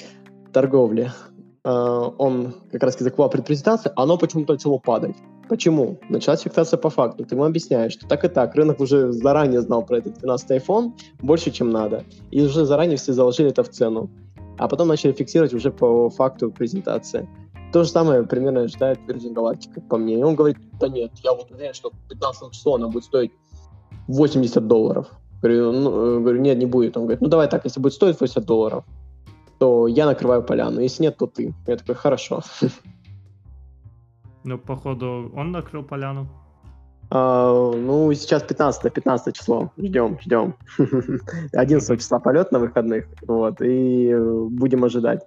[0.53, 1.11] торговли.
[1.63, 5.15] А, он как раз закупал предпрезентацию, а оно почему-то начало падать.
[5.47, 5.99] Почему?
[6.09, 7.23] Началась фиксация по факту.
[7.23, 10.93] Ты ему объясняешь, что так и так, рынок уже заранее знал про этот 12 iPhone
[11.19, 12.03] больше, чем надо.
[12.31, 14.09] И уже заранее все заложили это в цену.
[14.57, 17.27] А потом начали фиксировать уже по факту презентации.
[17.73, 20.19] То же самое примерно ожидает Virgin Galactic, по мне.
[20.19, 23.31] И он говорит, да нет, я вот уверен, что 15 число она будет стоить
[24.07, 25.07] 80 долларов.
[25.41, 26.97] Говорю, ну, говорю, нет, не будет.
[26.97, 28.83] Он говорит, ну давай так, если будет стоить 80 долларов,
[29.59, 30.79] то я накрываю поляну.
[30.81, 31.53] Если нет, то ты.
[31.67, 32.41] Я такой, хорошо.
[34.47, 36.27] Ну, походу, он накрыл поляну.
[37.09, 39.71] А, ну, сейчас 15 15 число.
[39.75, 40.53] Ждем, ждем.
[41.53, 43.07] 11 числа полет на выходных.
[43.27, 44.15] Вот, и
[44.51, 45.25] будем ожидать.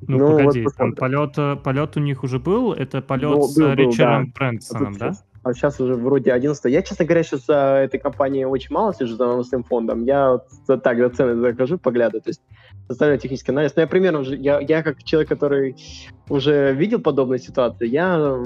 [0.00, 2.72] Ну, ну погоди, вот там полет, полет у них уже был?
[2.72, 4.32] Это полет ну, с был, Ричардом да.
[4.34, 5.12] Брэнсоном, да?
[5.46, 9.14] А сейчас уже вроде 11 Я, честно говоря, сейчас за этой компанией очень мало сижу
[9.14, 10.04] за новостным фондом.
[10.04, 12.42] Я вот так за цены захожу, поглядываю, то есть
[12.88, 13.76] составляю технический анализ.
[13.76, 15.76] Но я примерно уже, я, я как человек, который
[16.28, 18.42] уже видел подобные ситуации, я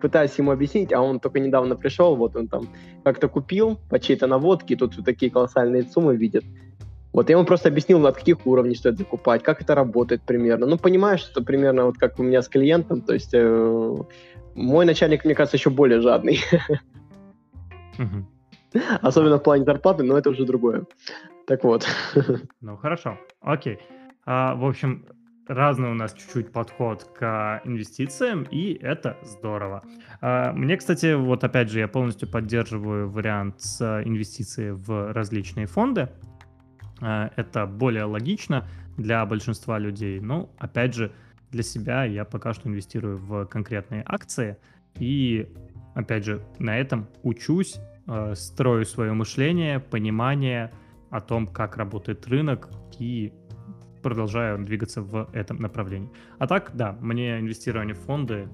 [0.00, 2.68] пытаюсь ему объяснить, а он только недавно пришел, вот он там
[3.02, 6.44] как-то купил по чьей-то наводке, тут такие колоссальные суммы видит.
[7.12, 10.66] Вот я ему просто объяснил, от каких уровней стоит закупать, как это работает примерно.
[10.66, 13.96] Ну, понимаешь, что примерно вот как у меня с клиентом, то есть э,
[14.56, 16.40] мой начальник, мне кажется, еще более жадный.
[19.00, 20.84] Особенно в плане зарплаты, но это уже другое.
[21.46, 21.86] Так вот.
[22.60, 23.18] Ну, хорошо.
[23.40, 23.78] Окей.
[24.24, 25.06] А, в общем,
[25.46, 29.84] разный у нас чуть-чуть подход к инвестициям, и это здорово.
[30.20, 36.08] А, мне, кстати, вот опять же, я полностью поддерживаю вариант с инвестицией в различные фонды.
[37.00, 40.18] А, это более логично для большинства людей.
[40.20, 41.12] Но, опять же,
[41.56, 44.58] для себя я пока что инвестирую в конкретные акции
[44.98, 45.48] и,
[45.94, 47.76] опять же, на этом учусь
[48.06, 50.70] э, строю свое мышление, понимание
[51.10, 53.32] о том, как работает рынок и
[54.02, 56.10] продолжаю двигаться в этом направлении.
[56.38, 58.48] А так, да, мне инвестирование в фонды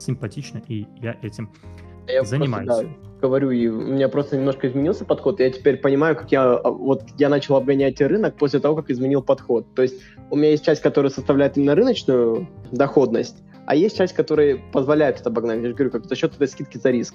[0.00, 1.52] симпатично, и я этим
[2.08, 2.66] я занимаюсь.
[2.66, 2.90] Просто, да,
[3.20, 5.40] говорю, и у меня просто немножко изменился подход.
[5.40, 9.22] Я теперь понимаю, как я а, вот я начал обгонять рынок после того, как изменил
[9.22, 9.66] подход.
[9.74, 10.00] То есть
[10.30, 15.30] у меня есть часть, которая составляет именно рыночную доходность, а есть часть, которая позволяет это
[15.30, 15.60] обогнать.
[15.62, 17.14] Я же говорю, как за счет этой скидки за риск.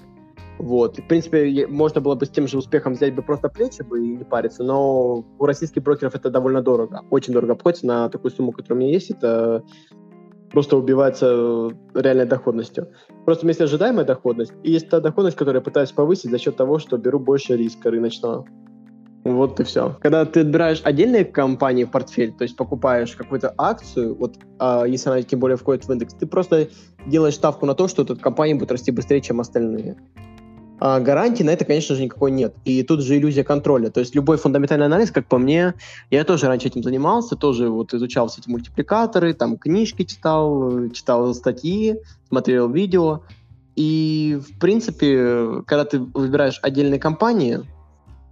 [0.58, 0.98] Вот.
[0.98, 4.04] И, в принципе, можно было бы с тем же успехом взять бы просто плечи бы
[4.04, 7.02] и не париться, но у российских брокеров это довольно дорого.
[7.08, 9.10] Очень дорого обходится на такую сумму, которая у меня есть.
[9.10, 9.64] Это
[10.50, 12.88] просто убивается реальной доходностью.
[13.24, 16.38] Просто у меня есть ожидаемая доходность, и есть та доходность, которую я пытаюсь повысить за
[16.38, 18.46] счет того, что беру больше риска рыночного.
[19.24, 19.98] Вот и все.
[20.00, 25.10] Когда ты отбираешь отдельные компании в портфель, то есть покупаешь какую-то акцию, вот а, если
[25.10, 26.68] она тем более входит в индекс, ты просто
[27.06, 29.96] делаешь ставку на то, что эта компания будет расти быстрее, чем остальные.
[30.80, 32.54] А гарантии на это, конечно же, никакой нет.
[32.64, 33.90] И тут же иллюзия контроля.
[33.90, 35.74] То есть любой фундаментальный анализ, как по мне,
[36.10, 41.34] я тоже раньше этим занимался, тоже вот изучал все эти мультипликаторы, там книжки читал, читал
[41.34, 43.20] статьи, смотрел видео.
[43.76, 47.60] И, в принципе, когда ты выбираешь отдельные компании,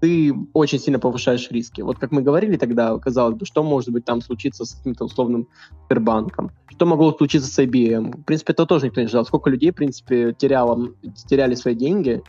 [0.01, 1.81] ты очень сильно повышаешь риски.
[1.81, 5.49] Вот как мы говорили тогда, казалось бы, что может быть там случиться с каким-то условным
[5.87, 8.21] Сбербанком, что могло случиться с IBM.
[8.21, 9.25] В принципе, это тоже никто не ждал.
[9.25, 10.91] Сколько людей, в принципе, теряло,
[11.29, 12.23] теряли свои деньги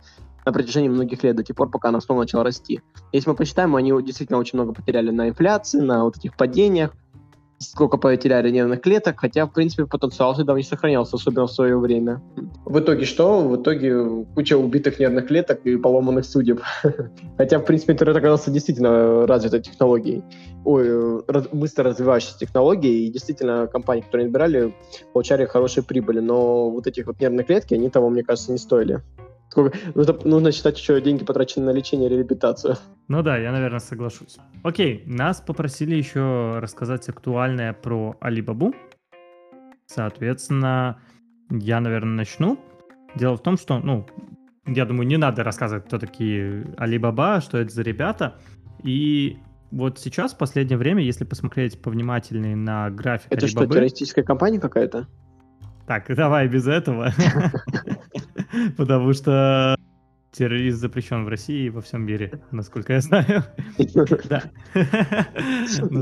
[0.44, 2.80] на протяжении многих лет, до тех пор, пока она снова начала расти.
[3.12, 6.92] Если мы посчитаем, они действительно очень много потеряли на инфляции, на вот этих падениях,
[7.60, 12.22] сколько потеряли нервных клеток, хотя, в принципе, потенциал всегда не сохранялся, особенно в свое время.
[12.64, 13.46] В итоге что?
[13.46, 16.62] В итоге куча убитых нервных клеток и поломанных судеб.
[17.36, 20.24] хотя, в принципе, интернет оказался действительно развитой технологией.
[20.64, 24.74] Ой, раз, быстро развивающейся технологией, и действительно компании, которые набирали,
[25.12, 29.02] получали хорошие прибыли, но вот этих вот нервные клетки, они того, мне кажется, не стоили.
[29.50, 29.76] Сколько...
[29.94, 32.76] Нужно, нужно считать еще деньги, потраченные на лечение и реабилитацию.
[33.08, 34.38] Ну да, я, наверное, соглашусь.
[34.62, 38.72] Окей, нас попросили еще рассказать актуальное про Алибабу.
[39.86, 41.00] Соответственно,
[41.50, 42.60] я, наверное, начну.
[43.16, 44.06] Дело в том, что, ну,
[44.66, 48.36] я думаю, не надо рассказывать, кто такие Алибаба, что это за ребята.
[48.84, 49.38] И
[49.72, 54.60] вот сейчас, в последнее время, если посмотреть повнимательнее на график Это Alibaba, что, террористическая компания
[54.60, 55.08] какая-то?
[55.88, 57.12] Так, давай без этого.
[58.76, 59.76] Потому что
[60.32, 63.44] терроризм запрещен в России и во всем мире, насколько я знаю.
[64.28, 64.42] Да.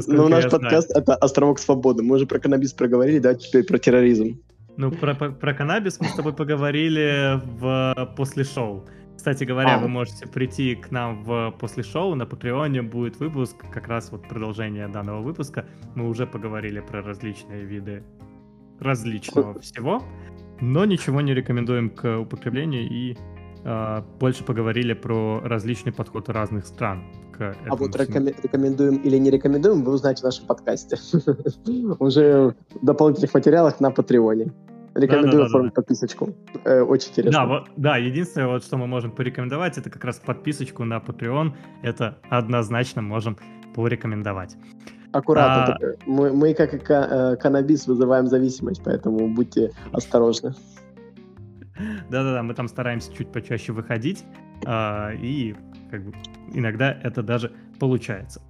[0.07, 2.03] Ну, наш подкаст— это «Островок свободы».
[2.03, 4.41] Мы уже про каннабис проговорили, да, теперь про терроризм.
[4.77, 8.85] Ну, про, про каннабис мы с тобой поговорили в после шоу.
[9.17, 9.79] Кстати говоря, а.
[9.79, 12.15] вы можете прийти к нам в после шоу.
[12.15, 15.67] На Патреоне будет выпуск, как раз вот продолжение данного выпуска.
[15.97, 18.05] Мы уже поговорили про различные виды
[18.79, 20.03] различного всего
[20.61, 23.17] но ничего не рекомендуем к употреблению и
[23.65, 29.85] э, больше поговорили про различный подход разных стран к А вот рекомендуем или не рекомендуем,
[29.85, 30.97] вы узнаете в нашем подкасте.
[31.99, 34.53] Уже в дополнительных материалах на Патреоне.
[34.95, 36.35] Рекомендую оформить подписочку.
[36.65, 37.41] Э, очень интересно.
[37.41, 41.53] Да, вот, да, единственное, вот, что мы можем порекомендовать, это как раз подписочку на Patreon.
[41.83, 43.39] Это однозначно можем
[43.79, 44.57] порекомендовать.
[45.13, 45.75] Аккуратно.
[45.75, 45.95] А...
[46.05, 50.53] Мы, мы, как и э, каннабис, вызываем зависимость, поэтому будьте осторожны.
[52.11, 54.25] Да-да-да, мы там стараемся чуть почаще выходить,
[54.67, 55.55] э, и
[55.93, 56.13] как бы
[56.53, 58.43] иногда это даже получается.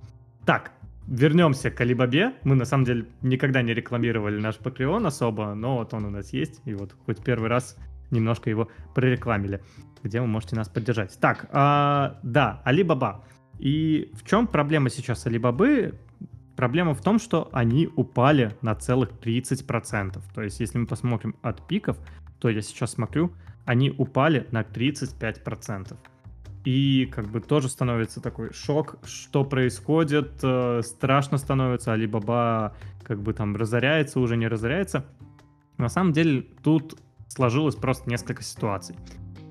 [0.46, 0.72] Так,
[1.06, 2.32] вернемся к Алибабе.
[2.42, 6.32] Мы на самом деле никогда не рекламировали наш Patreon особо, но вот он у нас
[6.32, 7.76] есть, и вот хоть первый раз
[8.10, 9.60] немножко его прорекламили,
[10.02, 11.18] где вы можете нас поддержать.
[11.20, 13.26] Так, э, да, Алибаба.
[13.58, 15.94] И в чем проблема сейчас Алибабы?
[16.56, 20.20] Проблема в том, что они упали на целых 30%.
[20.34, 21.96] То есть, если мы посмотрим от пиков,
[22.40, 23.32] то я сейчас смотрю,
[23.64, 25.96] они упали на 35%.
[26.64, 33.32] И как бы тоже становится такой шок, что происходит, э, страшно становится, Алибаба как бы
[33.32, 35.06] там разоряется, уже не разоряется.
[35.76, 36.98] На самом деле тут
[37.28, 38.96] сложилось просто несколько ситуаций.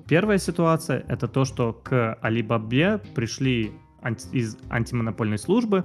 [0.06, 3.72] Первая ситуация это то, что к Алибабе пришли
[4.32, 5.84] из антимонопольной службы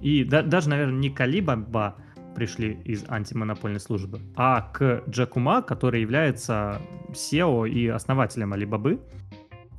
[0.00, 1.96] и да, даже, наверное, не Калибаба
[2.34, 6.80] пришли из антимонопольной службы, а к Джеку Ма, который является
[7.10, 9.00] SEO и основателем Алибабы,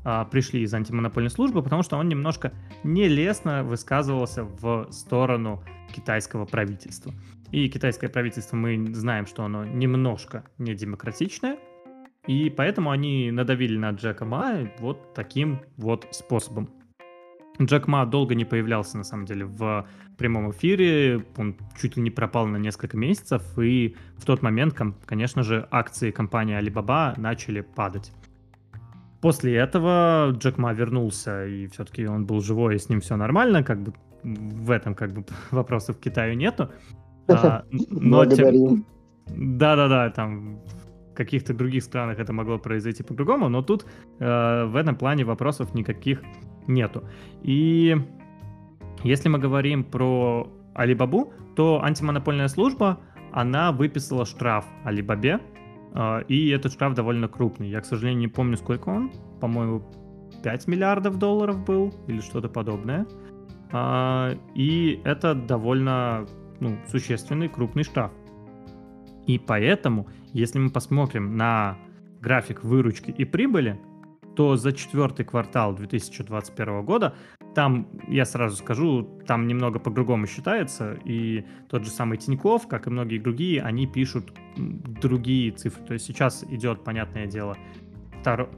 [0.04, 2.54] а, пришли из антимонопольной службы, потому что он немножко
[2.84, 5.64] нелестно высказывался в сторону
[5.94, 7.14] китайского правительства.
[7.52, 11.58] И китайское правительство, мы знаем, что оно немножко недемократичное,
[12.26, 16.70] и поэтому они надавили на Джека Ма вот таким вот способом.
[17.62, 19.88] Джек Ма долго не появлялся, на самом деле, в
[20.18, 21.26] прямом эфире.
[21.38, 24.76] Он чуть ли не пропал на несколько месяцев, и в тот момент,
[25.06, 28.12] конечно же, акции компании Alibaba начали падать.
[29.22, 33.64] После этого Джек Ма вернулся, и все-таки он был живой, и с ним все нормально,
[33.64, 33.94] как бы
[34.24, 36.70] в этом как бы вопросов к Китаю нету.
[37.28, 38.86] А, но тем...
[39.26, 40.60] Да-да-да, там
[41.16, 43.86] каких-то других странах это могло произойти по-другому, но тут
[44.20, 46.22] э, в этом плане вопросов никаких
[46.68, 47.04] нету.
[47.44, 47.96] И
[49.04, 53.00] если мы говорим про Алибабу, то антимонопольная служба,
[53.32, 55.40] она выписала штраф Алибабе,
[55.94, 57.70] э, и этот штраф довольно крупный.
[57.70, 59.12] Я, к сожалению, не помню, сколько он.
[59.42, 59.84] По-моему,
[60.44, 63.06] 5 миллиардов долларов был или что-то подобное.
[63.72, 66.26] Э, и это довольно
[66.60, 68.12] ну, существенный крупный штраф.
[69.28, 70.08] И поэтому,
[70.40, 71.78] если мы посмотрим на
[72.20, 73.80] график выручки и прибыли,
[74.36, 77.16] то за четвертый квартал 2021 года,
[77.54, 82.90] там, я сразу скажу, там немного по-другому считается, и тот же самый Тиньков, как и
[82.90, 85.86] многие другие, они пишут другие цифры.
[85.86, 87.56] То есть сейчас идет, понятное дело,
[88.20, 88.50] втор...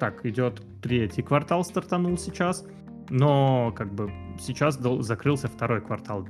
[0.00, 2.66] так, идет третий квартал стартанул сейчас,
[3.10, 4.10] но как бы
[4.40, 6.26] сейчас закрылся второй квартал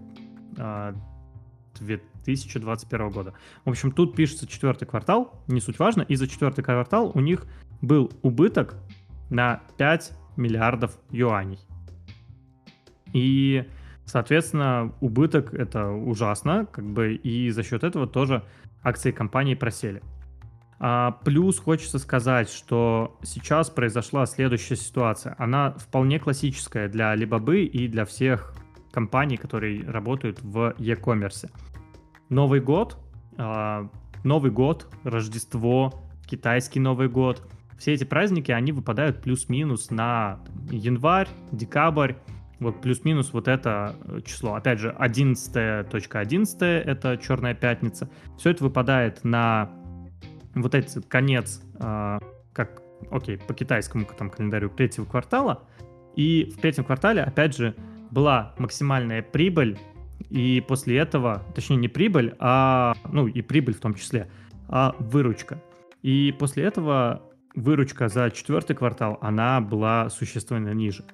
[2.25, 3.35] 2021 а, года.
[3.65, 7.47] В общем, тут пишется четвертый квартал, не суть важно, и за четвертый квартал у них
[7.81, 8.77] был убыток
[9.31, 11.59] на 5 миллиардов юаней.
[13.13, 13.69] И,
[14.05, 18.45] соответственно, убыток это ужасно, как бы, и за счет этого тоже
[18.83, 20.03] акции компании просели.
[20.85, 25.37] А, плюс хочется сказать, что сейчас произошла следующая ситуация.
[25.39, 28.53] Она вполне классическая для Alibaba и для всех
[28.91, 31.49] компаний, которые работают в e-commerce.
[32.33, 32.97] Новый год,
[33.37, 33.89] э,
[34.25, 35.93] Новый год, Рождество,
[36.27, 37.47] китайский Новый год.
[37.77, 42.15] Все эти праздники, они выпадают плюс-минус на январь, декабрь,
[42.59, 44.55] вот плюс-минус вот это э, число.
[44.55, 48.09] Опять же, 11.11 .11 это черная пятница.
[48.39, 49.71] Все это выпадает на
[50.55, 52.19] вот этот конец, э,
[52.55, 52.81] как,
[53.11, 55.65] окей, по китайскому там календарю третьего квартала.
[56.17, 57.75] И в третьем квартале, опять же,
[58.11, 59.79] была максимальная прибыль,
[60.29, 64.31] и после этого, точнее не прибыль, а, ну и прибыль в том числе,
[64.69, 65.63] а выручка.
[66.03, 67.23] И после этого
[67.55, 71.05] выручка за четвертый квартал, она была существенно ниже.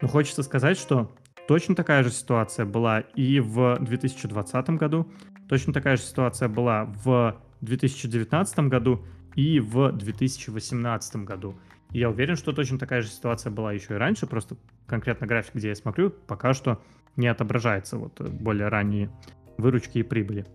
[0.00, 1.14] Но хочется сказать, что
[1.46, 5.10] точно такая же ситуация была и в 2020 году,
[5.48, 11.58] точно такая же ситуация была в 2019 году и в 2018 году.
[11.92, 15.54] И я уверен, что точно такая же ситуация была еще и раньше, просто конкретно график,
[15.54, 16.82] где я смотрю, пока что
[17.16, 19.10] не отображается вот более ранние
[19.58, 20.46] выручки и прибыли.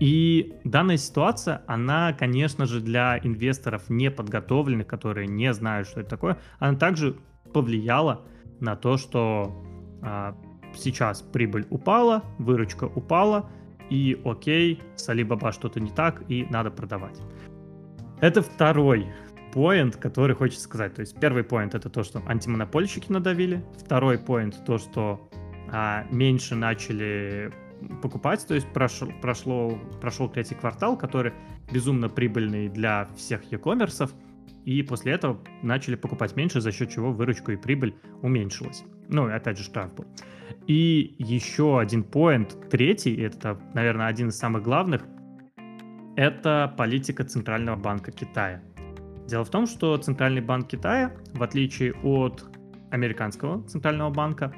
[0.00, 6.38] И данная ситуация, она, конечно же, для инвесторов неподготовленных, которые не знают, что это такое,
[6.60, 7.16] она также
[7.52, 8.22] повлияла
[8.60, 9.52] на то, что
[10.02, 10.36] а,
[10.74, 13.50] сейчас прибыль упала, выручка упала,
[13.90, 17.20] и окей, с Alibaba что-то не так, и надо продавать.
[18.20, 19.06] Это второй
[19.52, 20.94] поинт, который хочется сказать.
[20.94, 23.64] То есть первый поинт это то, что антимонопольщики надавили.
[23.78, 25.27] Второй поинт то, что
[25.70, 27.52] а, меньше начали
[28.02, 31.32] покупать, то есть прошло, прошло, прошел третий квартал, который
[31.72, 34.10] безумно прибыльный для всех e-commerce,
[34.64, 38.84] и после этого начали покупать меньше, за счет чего выручка и прибыль уменьшилась.
[39.08, 40.06] Ну, опять же, штраф был.
[40.66, 45.04] И еще один поинт, третий, это, наверное, один из самых главных,
[46.16, 48.62] это политика Центрального банка Китая.
[49.26, 52.44] Дело в том, что Центральный банк Китая, в отличие от
[52.90, 54.52] американского Центрального банка,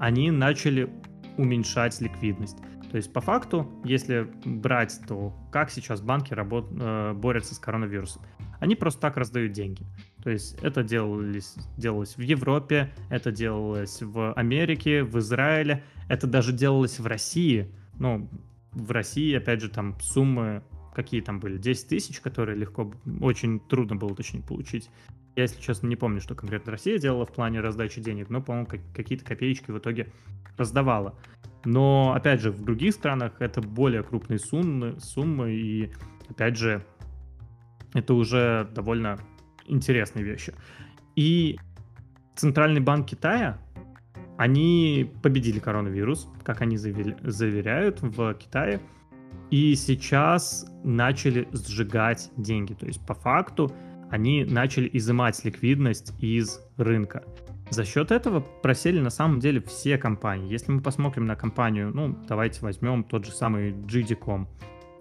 [0.00, 0.90] они начали
[1.36, 2.56] уменьшать ликвидность.
[2.90, 6.66] То есть по факту, если брать, то как сейчас банки работ...
[6.72, 8.22] Э, борются с коронавирусом?
[8.58, 9.86] Они просто так раздают деньги.
[10.24, 16.52] То есть это делалось, делалось в Европе, это делалось в Америке, в Израиле, это даже
[16.52, 17.70] делалось в России.
[17.98, 18.28] Ну,
[18.72, 20.62] в России, опять же, там суммы
[20.94, 24.90] какие там были, 10 тысяч, которые легко, очень трудно было, точнее, получить.
[25.40, 28.68] Я, если честно, не помню, что конкретно Россия делала в плане раздачи денег, но, по-моему,
[28.94, 30.12] какие-то копеечки в итоге
[30.58, 31.18] раздавала.
[31.64, 35.92] Но, опять же, в других странах это более крупные суммы, суммы и,
[36.28, 36.84] опять же,
[37.94, 39.18] это уже довольно
[39.64, 40.52] интересные вещи.
[41.16, 41.58] И
[42.36, 43.56] Центральный банк Китая,
[44.36, 48.78] они победили коронавирус, как они заверяют в Китае,
[49.50, 52.74] и сейчас начали сжигать деньги.
[52.74, 53.72] То есть по факту
[54.10, 57.24] они начали изымать ликвидность из рынка.
[57.70, 60.50] За счет этого просели на самом деле все компании.
[60.50, 64.48] Если мы посмотрим на компанию, ну, давайте возьмем тот же самый GD.com.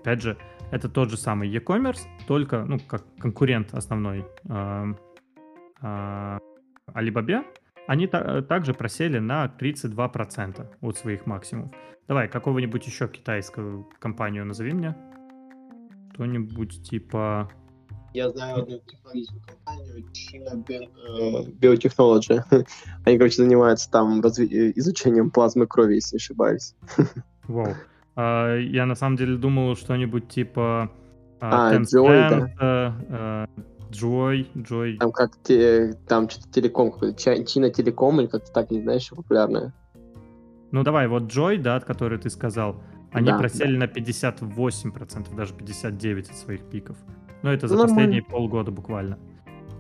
[0.02, 0.38] Опять же,
[0.72, 4.94] это тот же самый e-commerce, только, ну, как конкурент основной э,
[5.82, 6.40] э,
[6.94, 7.44] Alibaba,
[7.88, 11.72] они та- также просели на 32% от своих максимумов.
[12.08, 14.96] Давай, какого-нибудь еще китайскую компанию назови мне.
[16.14, 17.50] Что-нибудь типа
[18.14, 20.66] Я знаю одну технологическую компанию, China
[21.60, 22.44] Biotechnology.
[23.06, 26.76] Они, короче, занимаются там разви- изучением плазмы крови, если не ошибаюсь.
[27.48, 27.76] Вау.
[28.16, 30.92] А, я на самом деле думал что-нибудь типа
[31.40, 33.48] А, Tencent, Joy, э,
[33.92, 34.98] Joy, Joy.
[34.98, 39.74] Там как те, там что-то телеком China Телеком или как-то так, не знаешь, популярная.
[40.72, 42.76] Ну давай, вот Joy, да, от которой ты сказал,
[43.12, 46.98] они Да, просели на 58%, даже 59% от своих пиков.
[47.42, 49.18] Но это за Ну, последние полгода буквально.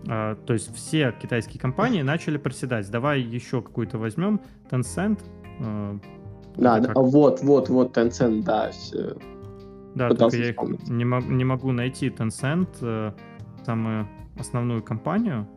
[0.07, 2.89] А, то есть все китайские компании начали проседать.
[2.89, 4.39] Давай еще какую-то возьмем.
[4.71, 5.19] Tencent.
[5.59, 5.99] э,
[6.55, 9.17] Да, да, вот, вот, вот, Tencent, да, всё.
[9.95, 10.87] Да, пытался только я их вспомнить.
[10.89, 13.11] не, мог- не могу найти Tencent, э,
[13.65, 14.07] самую
[14.39, 15.47] основную компанию.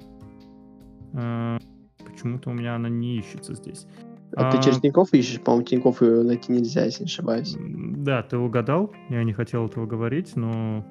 [1.14, 1.58] Э,
[2.04, 3.86] почему-то у меня она не ищется здесь.
[4.34, 5.40] А ты А, через Тинькофф ищешь?
[5.40, 7.54] По-моему, Тинькофф ее найти нельзя, если не ошибаюсь.
[7.58, 8.90] Да, ты угадал.
[9.10, 10.84] Я не хотел этого говорить, но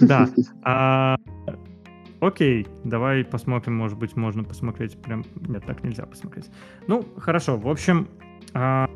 [0.00, 0.28] Да.
[0.62, 1.16] А,
[2.20, 5.24] Окей, давай посмотрим, может быть, можно посмотреть прям...
[5.36, 6.50] Нет, так нельзя посмотреть.
[6.88, 8.08] Ну, хорошо, в общем,
[8.54, 8.90] а,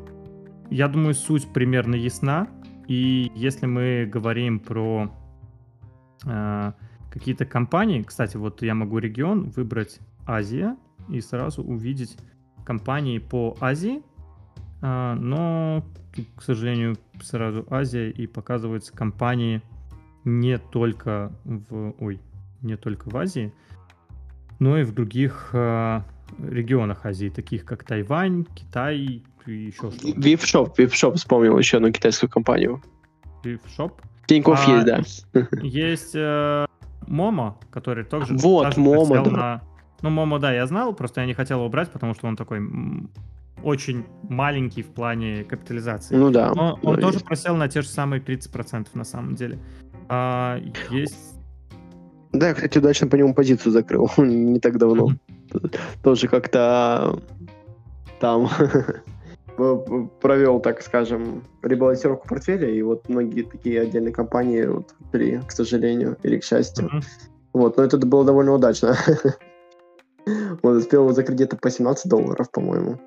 [0.69, 2.47] я думаю, суть примерно ясна.
[2.87, 5.09] И если мы говорим про
[6.25, 6.73] а,
[7.09, 10.75] какие-то компании, кстати, вот я могу регион выбрать Азия
[11.07, 12.17] и сразу увидеть
[12.65, 14.01] компании по Азии,
[14.81, 15.85] но,
[16.35, 19.61] к сожалению, сразу Азия и показываются компании
[20.23, 22.19] не только в, ой,
[22.61, 23.53] не только в Азии,
[24.59, 26.03] но и в других а,
[26.39, 30.19] регионах Азии, таких как Тайвань, Китай и еще что-то.
[30.21, 32.81] Випшоп, Випшоп вспомнил еще одну китайскую компанию.
[33.75, 34.01] Шоп.
[34.27, 35.47] Тинькофф А, есть, да.
[35.61, 36.65] Есть э,
[37.07, 39.31] Момо, который тоже Вот, Момо, да.
[39.31, 39.61] на-
[40.01, 42.61] Ну, Момо, да, я знал, просто я не хотел его брать, потому что он такой
[43.61, 46.15] очень маленький в плане капитализации.
[46.15, 46.53] Ну да.
[46.53, 47.25] Но он тоже есть.
[47.25, 49.59] просел на те же самые 30% на самом деле.
[50.09, 51.35] А, есть...
[52.31, 55.09] Да, я, кстати, удачно по нему позицию закрыл не так давно.
[56.01, 57.19] Тоже как-то
[58.19, 58.49] там
[60.21, 66.17] провел, так скажем, ребалансировку портфеля, и вот многие такие отдельные компании вот, при, к сожалению,
[66.23, 66.85] или к счастью.
[66.85, 67.01] Мгм.
[67.53, 68.95] Вот, но это было довольно удачно.
[70.63, 72.99] Он успел его закрыть где-то по 17 долларов, по-моему.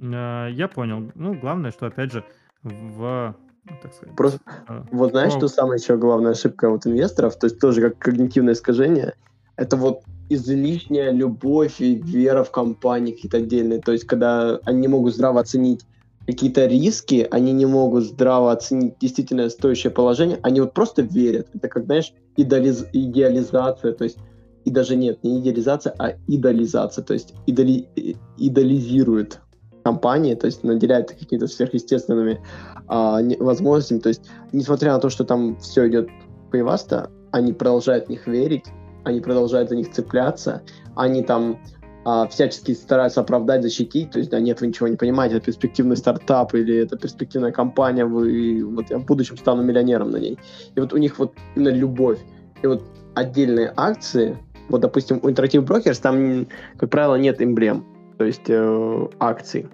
[0.00, 1.10] Э, Я понял.
[1.14, 2.24] Ну, главное, что, опять же,
[2.62, 3.34] в...
[3.64, 7.46] ну, Так сказать, Просто э, Вот знаешь, что самая еще главная ошибка вот инвесторов, то
[7.46, 9.14] есть тоже как когнитивное искажение,
[9.56, 13.80] это вот излишняя любовь и вера в компании какие-то отдельные.
[13.80, 15.84] То есть когда они не могут здраво оценить
[16.26, 21.48] какие-то риски, они не могут здраво оценить действительно стоящее положение, они вот просто верят.
[21.54, 24.18] Это как, знаешь, идеализ- идеализация, то есть
[24.66, 29.40] и даже нет, не идеализация, а идолизация, то есть идоли- и- идолизируют
[29.88, 32.40] компании, то есть наделяют их какими-то сверхъестественными
[32.88, 36.08] а, не- возможностями, то есть несмотря на то, что там все идет
[36.50, 38.64] кривасто, они продолжают в них верить,
[39.04, 40.62] они продолжают за них цепляться,
[40.94, 41.58] они там
[42.04, 45.96] а, всячески стараются оправдать, защитить, то есть, да, нет, вы ничего не понимаете, это перспективный
[45.96, 50.38] стартап или это перспективная компания, вы, вот я в будущем стану миллионером на ней.
[50.74, 52.18] И вот у них вот именно любовь.
[52.62, 52.82] И вот
[53.14, 56.46] отдельные акции, вот, допустим, у Interactive Brokers там,
[56.78, 57.84] как правило, нет эмблем,
[58.18, 59.68] то есть э, акций.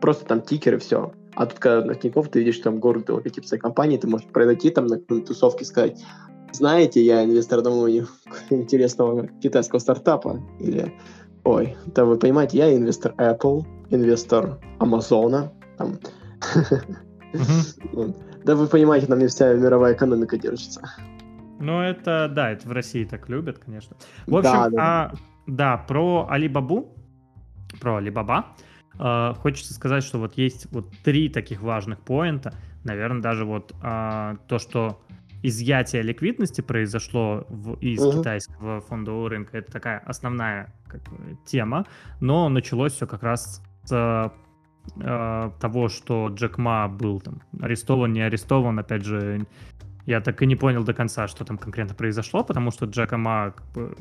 [0.00, 1.12] Просто там тикеры, все.
[1.34, 4.70] А тут, когда на Тинькофф ты видишь там город логотип своей компании, ты можешь подойти
[4.70, 6.02] там на какой-нибудь тусовке и сказать,
[6.52, 8.06] знаете, я инвестор домой
[8.50, 10.40] интересного китайского стартапа.
[10.58, 10.92] Или,
[11.44, 15.52] ой, да вы понимаете, я инвестор Apple, инвестор Амазона.
[15.78, 15.98] Там.
[18.42, 20.80] Да вы понимаете, на мне вся мировая экономика держится.
[21.58, 23.96] Ну, это, да, это в России так любят, конечно.
[24.26, 24.82] В Да, общем, да.
[24.82, 25.12] а,
[25.46, 26.96] да, про Алибабу,
[27.80, 28.46] про Алибаба,
[29.00, 32.54] э, хочется сказать, что вот есть вот три таких важных поинта.
[32.84, 35.00] Наверное, даже вот а, то, что
[35.42, 38.18] изъятие ликвидности произошло в- из Мгм.
[38.18, 41.00] китайского фондового рынка, это такая основная как
[41.46, 41.86] тема,
[42.20, 44.32] но началось все как раз с
[44.96, 49.46] э, того, что Джек Ма был там арестован, не арестован, опять же,
[50.06, 53.52] я так и не понял до конца, что там конкретно произошло, потому что Джека Ма
[53.56, 53.96] как бы,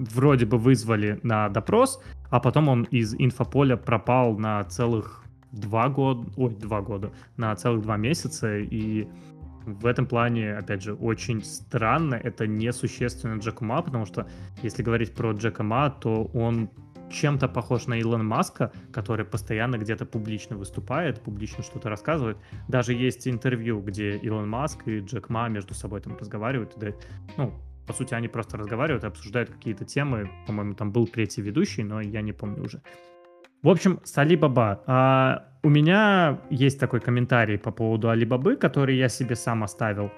[0.00, 6.28] вроде бы вызвали на допрос, а потом он из инфополя пропал на целых два года,
[6.36, 9.08] ой, два года, на целых два месяца, и
[9.66, 14.26] в этом плане, опять же, очень странно, это несущественно Джеку Ма, потому что
[14.62, 16.70] если говорить про Джека Ма, то он
[17.10, 22.38] чем-то похож на Илона Маска, который постоянно где-то публично выступает, публично что-то рассказывает.
[22.68, 26.72] Даже есть интервью, где Илон Маск и Джек Ма между собой там разговаривают.
[26.76, 26.92] Да,
[27.36, 27.52] ну,
[27.90, 30.30] по сути, они просто разговаривают и обсуждают какие-то темы.
[30.46, 32.82] По-моему, там был третий ведущий, но я не помню уже.
[33.62, 34.80] В общем, с Алибаба.
[34.86, 40.12] А, у меня есть такой комментарий по поводу Алибабы, который я себе сам оставил.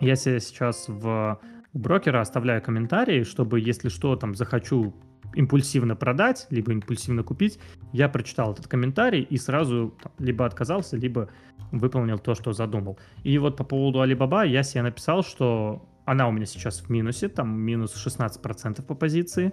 [0.00, 1.38] я себе сейчас в
[1.74, 4.94] брокера оставляю комментарии, чтобы, если что, там, захочу
[5.34, 7.58] импульсивно продать, либо импульсивно купить,
[7.92, 11.28] я прочитал этот комментарий и сразу там, либо отказался, либо
[11.72, 12.98] выполнил то, что задумал.
[13.22, 17.28] И вот по поводу Alibaba я себе написал, что она у меня сейчас в минусе,
[17.28, 19.52] там минус 16% по позиции,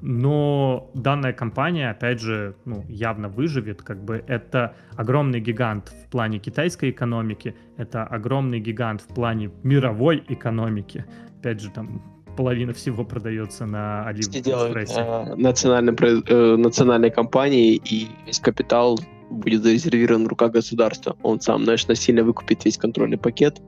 [0.00, 6.38] но данная компания, опять же, ну, явно выживет, как бы это огромный гигант в плане
[6.38, 11.04] китайской экономики, это огромный гигант в плане мировой экономики.
[11.40, 12.02] Опять же, там
[12.36, 15.00] половина всего продается на Алиэкспрессе.
[15.00, 15.94] Э, национальной,
[16.28, 19.00] э, национальной компании, и весь капитал
[19.30, 21.16] будет зарезервирован в руках государства.
[21.22, 23.60] Он сам, знаешь, насильно выкупит весь контрольный пакет,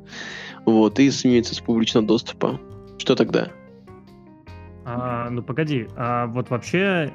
[0.64, 2.60] вот, и снимется с публичного доступа.
[2.98, 3.48] Что тогда?
[4.84, 7.12] А, ну погоди, а вот вообще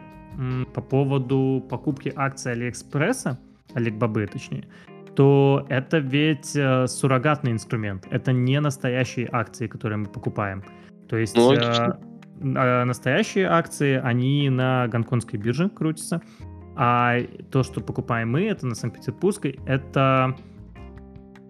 [0.73, 3.39] по поводу покупки акций Алиэкспресса,
[3.73, 4.67] Алибабы точнее,
[5.15, 8.05] то это ведь э, суррогатный инструмент.
[8.11, 10.63] Это не настоящие акции, которые мы покупаем.
[11.07, 11.53] То есть ну,
[12.41, 16.21] настоящие акции, они на гонконгской бирже крутятся,
[16.75, 17.19] а
[17.51, 20.35] то, что покупаем мы, это на Санкт-Петербургской, это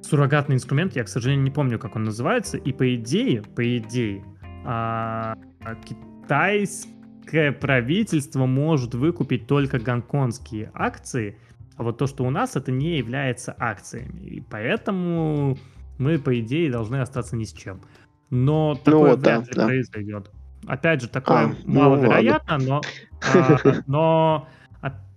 [0.02, 4.24] суррогатный инструмент, я, к сожалению, не помню, как он называется, и по идее, по идее,
[4.64, 5.36] а,
[5.84, 11.40] китайское правительство может выкупить только гонконгские акции,
[11.78, 15.58] а вот то, что у нас, это не является акциями, и поэтому
[15.98, 17.82] мы, по идее, должны остаться ни с чем.
[18.30, 19.66] Но ну такое ну, вряд да, ли да.
[19.66, 20.32] произойдет.
[20.68, 22.82] Опять же, такое а, ну маловероятно, ну, но,
[23.22, 24.48] а, но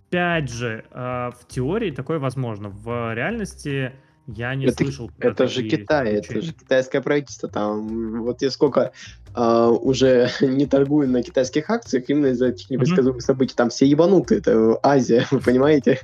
[0.08, 2.70] опять же, а, в теории такое возможно.
[2.70, 3.92] В реальности
[4.26, 5.10] я не это, слышал.
[5.18, 7.48] Это же Китай, это же китайское правительство.
[7.48, 8.92] Там вот я сколько
[9.34, 13.26] а, уже не торгую на китайских акциях именно из-за этих непредсказуемых mm-hmm.
[13.26, 13.54] событий.
[13.54, 16.00] Там все ебануты, это Азия, вы понимаете?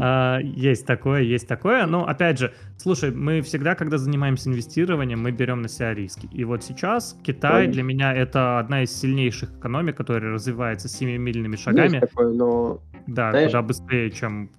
[0.00, 1.86] А, есть такое, есть такое.
[1.86, 6.28] Но, опять же, слушай, мы всегда, когда занимаемся инвестированием, мы берем на себя риски.
[6.32, 12.00] И вот сейчас Китай для меня это одна из сильнейших экономик, которая развивается семимильными шагами.
[12.00, 12.80] такое, но...
[13.06, 14.50] Да, куда быстрее, чем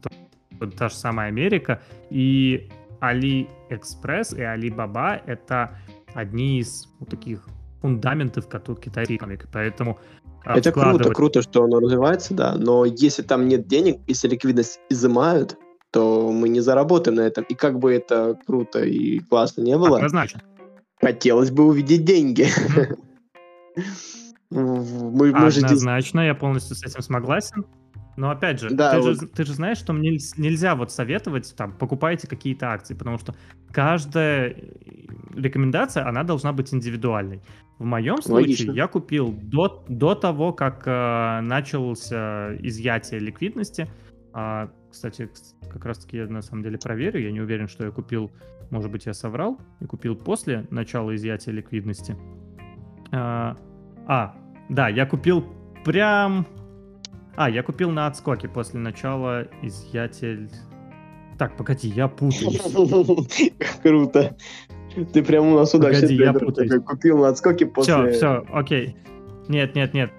[0.78, 1.82] та же самая Америка.
[2.10, 2.70] И
[3.02, 5.78] AliExpress и Alibaba— это
[6.14, 7.48] одни из таких
[7.82, 9.46] фундаментов китайской экономики.
[9.52, 10.00] Поэтому
[10.46, 15.58] это круто, круто, что оно развивается, да, но если там нет денег, если ликвидность изымают,
[15.92, 17.44] то мы не заработаем на этом.
[17.46, 20.42] И как бы это круто и классно не было, Однозначно.
[21.02, 22.48] хотелось бы увидеть деньги.
[24.50, 27.66] мы, мы Однозначно, я полностью с этим согласен.
[28.20, 29.22] Но опять же, да, ты, вот.
[29.22, 33.34] же, ты же знаешь, что мне нельзя вот советовать, там, покупайте какие-то акции, потому что
[33.72, 34.58] каждая
[35.34, 37.42] рекомендация, она должна быть индивидуальной.
[37.78, 38.72] В моем случае Логично.
[38.74, 43.88] я купил до, до того, как э, начался изъятие ликвидности.
[44.34, 45.30] А, кстати,
[45.72, 47.22] как раз-таки я на самом деле проверю.
[47.22, 48.32] Я не уверен, что я купил,
[48.70, 52.18] может быть, я соврал, и купил после начала изъятия ликвидности.
[53.14, 53.56] А,
[54.08, 54.36] а
[54.68, 55.46] да, я купил
[55.86, 56.46] прям...
[57.40, 60.50] А, я купил на отскоке после начала изъятия...
[61.38, 62.62] Так, погоди, я путаюсь.
[63.82, 64.36] Круто.
[65.14, 66.84] Ты прям у нас удачно Погоди, я путаюсь.
[66.84, 68.10] купил на отскоке после...
[68.10, 68.98] Все, все, окей.
[69.48, 70.12] Нет, нет, нет.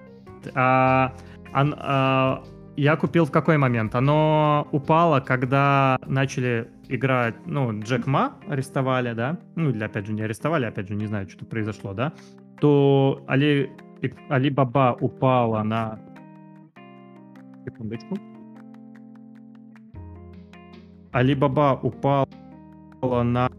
[0.55, 1.13] А,
[1.53, 2.43] а, а,
[2.75, 3.93] я купил в какой момент?
[3.93, 9.37] Оно упало, когда начали играть, ну, Джек Ма арестовали, да?
[9.55, 12.13] Ну, или, опять же, не арестовали, опять же, не знаю, что произошло, да?
[12.59, 13.69] То Али,
[14.27, 15.99] Алибаба упала на...
[17.65, 18.17] Секундочку.
[21.11, 22.27] Алибаба упала
[23.01, 23.49] на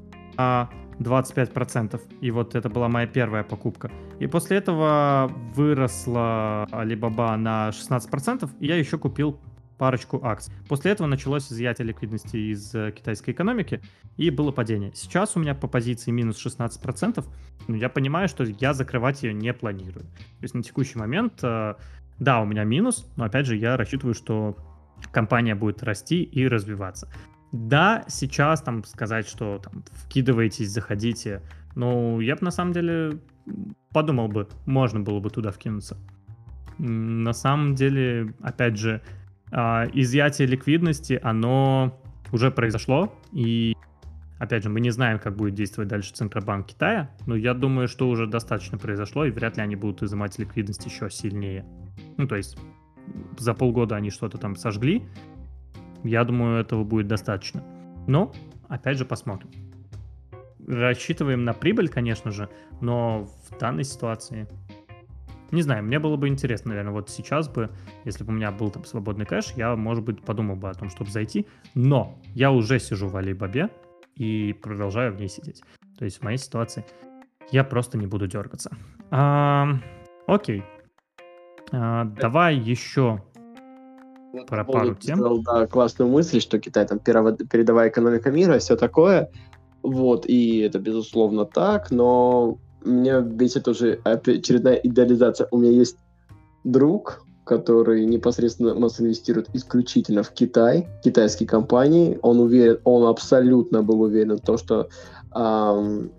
[0.99, 2.01] 25%.
[2.21, 3.91] И вот это была моя первая покупка.
[4.19, 9.39] И после этого выросла Alibaba на 16%, и я еще купил
[9.79, 10.53] парочку акций.
[10.69, 13.81] После этого началось изъятие ликвидности из э, китайской экономики,
[14.17, 14.93] и было падение.
[14.95, 17.25] Сейчас у меня по позиции минус 16%,
[17.67, 20.05] но я понимаю, что я закрывать ее не планирую.
[20.05, 21.75] То есть на текущий момент, э,
[22.19, 24.57] да, у меня минус, но опять же я рассчитываю, что
[25.11, 27.09] компания будет расти и развиваться.
[27.53, 31.43] Да, сейчас там сказать, что там вкидываетесь, заходите,
[31.75, 33.19] ну, я бы на самом деле
[33.93, 35.97] подумал бы, можно было бы туда вкинуться.
[36.79, 39.03] На самом деле, опять же,
[39.51, 42.01] а, изъятие ликвидности, оно
[42.33, 43.77] уже произошло, и
[44.43, 48.09] опять же, мы не знаем, как будет действовать дальше Центробанк Китая, но я думаю, что
[48.09, 51.65] уже достаточно произошло, и вряд ли они будут изымать ликвидность еще сильнее.
[52.17, 52.59] Ну, то есть
[53.39, 55.05] за полгода они что-то там сожгли,
[56.03, 57.63] я думаю, этого будет достаточно.
[58.09, 58.33] Но,
[58.67, 59.49] опять же, посмотрим.
[60.67, 62.49] Рассчитываем на прибыль, конечно же,
[62.81, 64.49] но в данной ситуации...
[65.53, 67.71] Не знаю, мне было бы интересно, наверное, вот сейчас бы,
[68.05, 70.89] если бы у меня был там свободный кэш, я, может быть, подумал бы о том,
[70.89, 71.47] чтобы зайти.
[71.75, 73.69] Но я уже сижу в Алибабе
[74.17, 75.63] и продолжаю в ней сидеть.
[75.99, 76.85] То есть в моей ситуации
[77.51, 78.71] я просто не буду дергаться.
[79.11, 79.69] А,
[80.27, 80.63] окей.
[81.73, 83.23] А, давай еще
[84.33, 85.17] Вот Про пару тем.
[85.17, 89.31] сказал, да, классную мысль, что Китай там передовая экономика мира, все такое.
[89.83, 95.49] Вот, и это безусловно так, но меня бесит уже очередная идеализация.
[95.51, 95.99] У меня есть
[96.65, 102.19] друг, который непосредственно нас инвестирует исключительно в Китай, китайские компании.
[102.23, 104.89] Он уверен, он абсолютно был уверен в том, что
[105.33, 106.11] ам,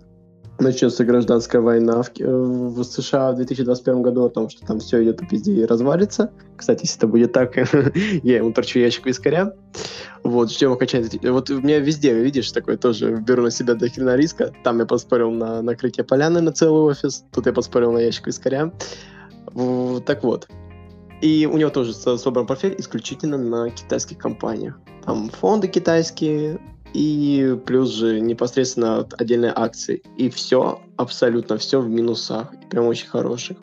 [0.58, 5.18] начнется гражданская война в, в США в 2021 году, о том, что там все идет
[5.18, 6.30] по пизде и развалится.
[6.56, 7.56] Кстати, если это будет так,
[8.22, 9.54] я ему торчу ящик вискаря.
[10.22, 11.08] Вот, ждем окончания.
[11.30, 14.52] Вот у меня везде, видишь, такое тоже беру на себя до хрена риска.
[14.62, 18.72] Там я поспорил на накрытие поляны на целый офис, тут я поспорил на ящик вискаря.
[20.06, 20.48] Так вот.
[21.24, 24.78] И у него тоже со- собран портфель исключительно на китайских компаниях.
[25.06, 26.60] Там фонды китайские,
[26.92, 30.02] и плюс же непосредственно отдельные акции.
[30.18, 33.56] И все, абсолютно все в минусах, прям очень хороших.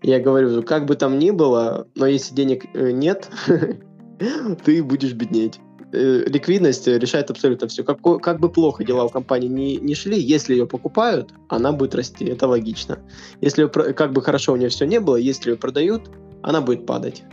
[0.00, 3.28] Я говорю, как бы там ни было, но если денег э, нет,
[4.64, 5.58] ты будешь беднеть.
[5.92, 7.82] Э, Ликвидность решает абсолютно все.
[7.82, 11.96] Как, как бы плохо дела у компании не, не шли, если ее покупают, она будет
[11.96, 12.26] расти.
[12.26, 13.00] Это логично.
[13.40, 16.08] Если про- как бы хорошо у нее все не было, если ее продают,
[16.46, 17.24] она будет падать.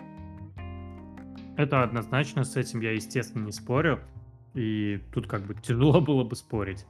[1.55, 3.99] Это однозначно, с этим я, естественно, не спорю.
[4.55, 6.85] И тут как бы тяжело было бы спорить.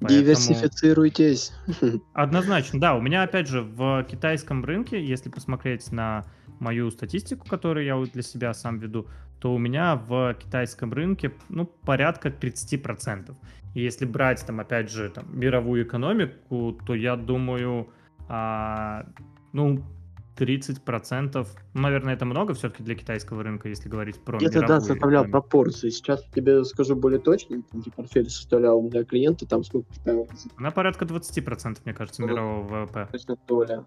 [0.00, 1.52] Поэтому- Диверсифицируйтесь.
[2.12, 2.96] Однозначно, да.
[2.96, 6.24] У меня, опять же, в китайском рынке, если посмотреть на
[6.58, 9.06] мою статистику, которую я вот для себя сам веду,
[9.38, 13.34] то у меня в китайском рынке, ну, порядка 30%.
[13.74, 17.88] И если брать, там, опять же, там, мировую экономику, то я думаю,
[18.28, 19.06] а,
[19.52, 19.82] ну,
[20.40, 25.22] 30%, ну, наверное, это много все-таки для китайского рынка, если говорить про тогда мировую составлял
[25.24, 25.30] экономику.
[25.32, 25.90] пропорции.
[25.90, 27.62] Сейчас тебе скажу более точно.
[27.72, 30.24] Где портфель составлял для клиента, там сколько там
[30.56, 33.08] Она порядка 20%, мне кажется, Ну, мирового ВВП.
[33.12, 33.84] точно доля.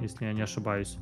[0.00, 0.96] если я не ошибаюсь.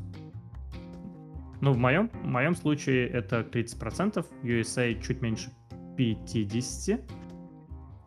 [1.61, 5.51] Ну, в моем, в моем случае это 30%, USA чуть меньше
[5.97, 7.01] 50%,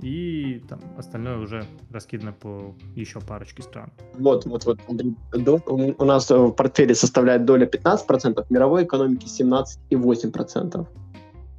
[0.02, 3.92] и там остальное уже раскидано по еще парочке стран.
[4.16, 4.80] Вот, вот, вот.
[4.88, 10.88] У нас э, в портфеле составляет доля 15%, мировой экономики 17,8%.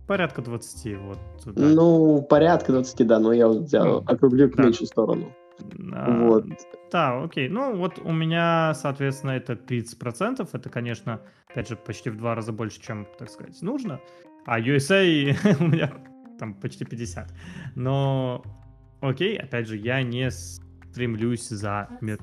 [0.07, 1.18] Порядка 20, вот.
[1.47, 1.53] да.
[1.57, 4.64] Ну, порядка 20, да, но я вот взял, Ну, округлю к да.
[4.64, 5.32] меньшую сторону.
[5.93, 6.45] А, Вот.
[6.90, 7.49] Да, окей.
[7.49, 10.49] Ну, вот у меня, соответственно, это 30%.
[10.53, 14.01] Это, конечно, опять же, почти в два раза больше, чем, так сказать, нужно.
[14.45, 15.93] А USA у меня
[16.43, 17.32] там почти 50.
[17.76, 18.43] Но,
[19.01, 22.18] окей, опять же, я не стремлюсь за мир.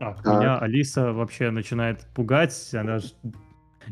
[0.00, 0.40] Так, Так.
[0.40, 2.74] меня Алиса вообще начинает пугать.
[2.74, 3.04] Она ж...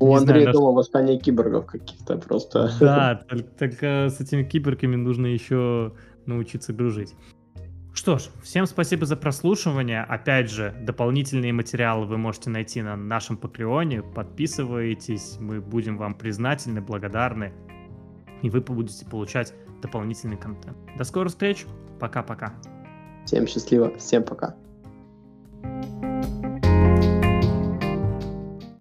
[0.01, 2.73] У не Андрея знаю, дома восстание киборгов каких-то просто.
[2.81, 5.93] Да, только, только с этими киберками нужно еще
[6.27, 7.15] научиться дружить.
[7.95, 10.03] Что ж, всем спасибо за прослушивание.
[10.03, 14.03] Опять же, дополнительные материалы вы можете найти на нашем Патреоне.
[14.03, 17.53] Подписывайтесь, мы будем вам признательны, благодарны.
[18.43, 20.77] И вы будете получать дополнительный контент.
[20.97, 21.67] До скорых встреч.
[22.01, 22.55] Пока-пока.
[23.25, 24.57] Всем счастливо, всем пока.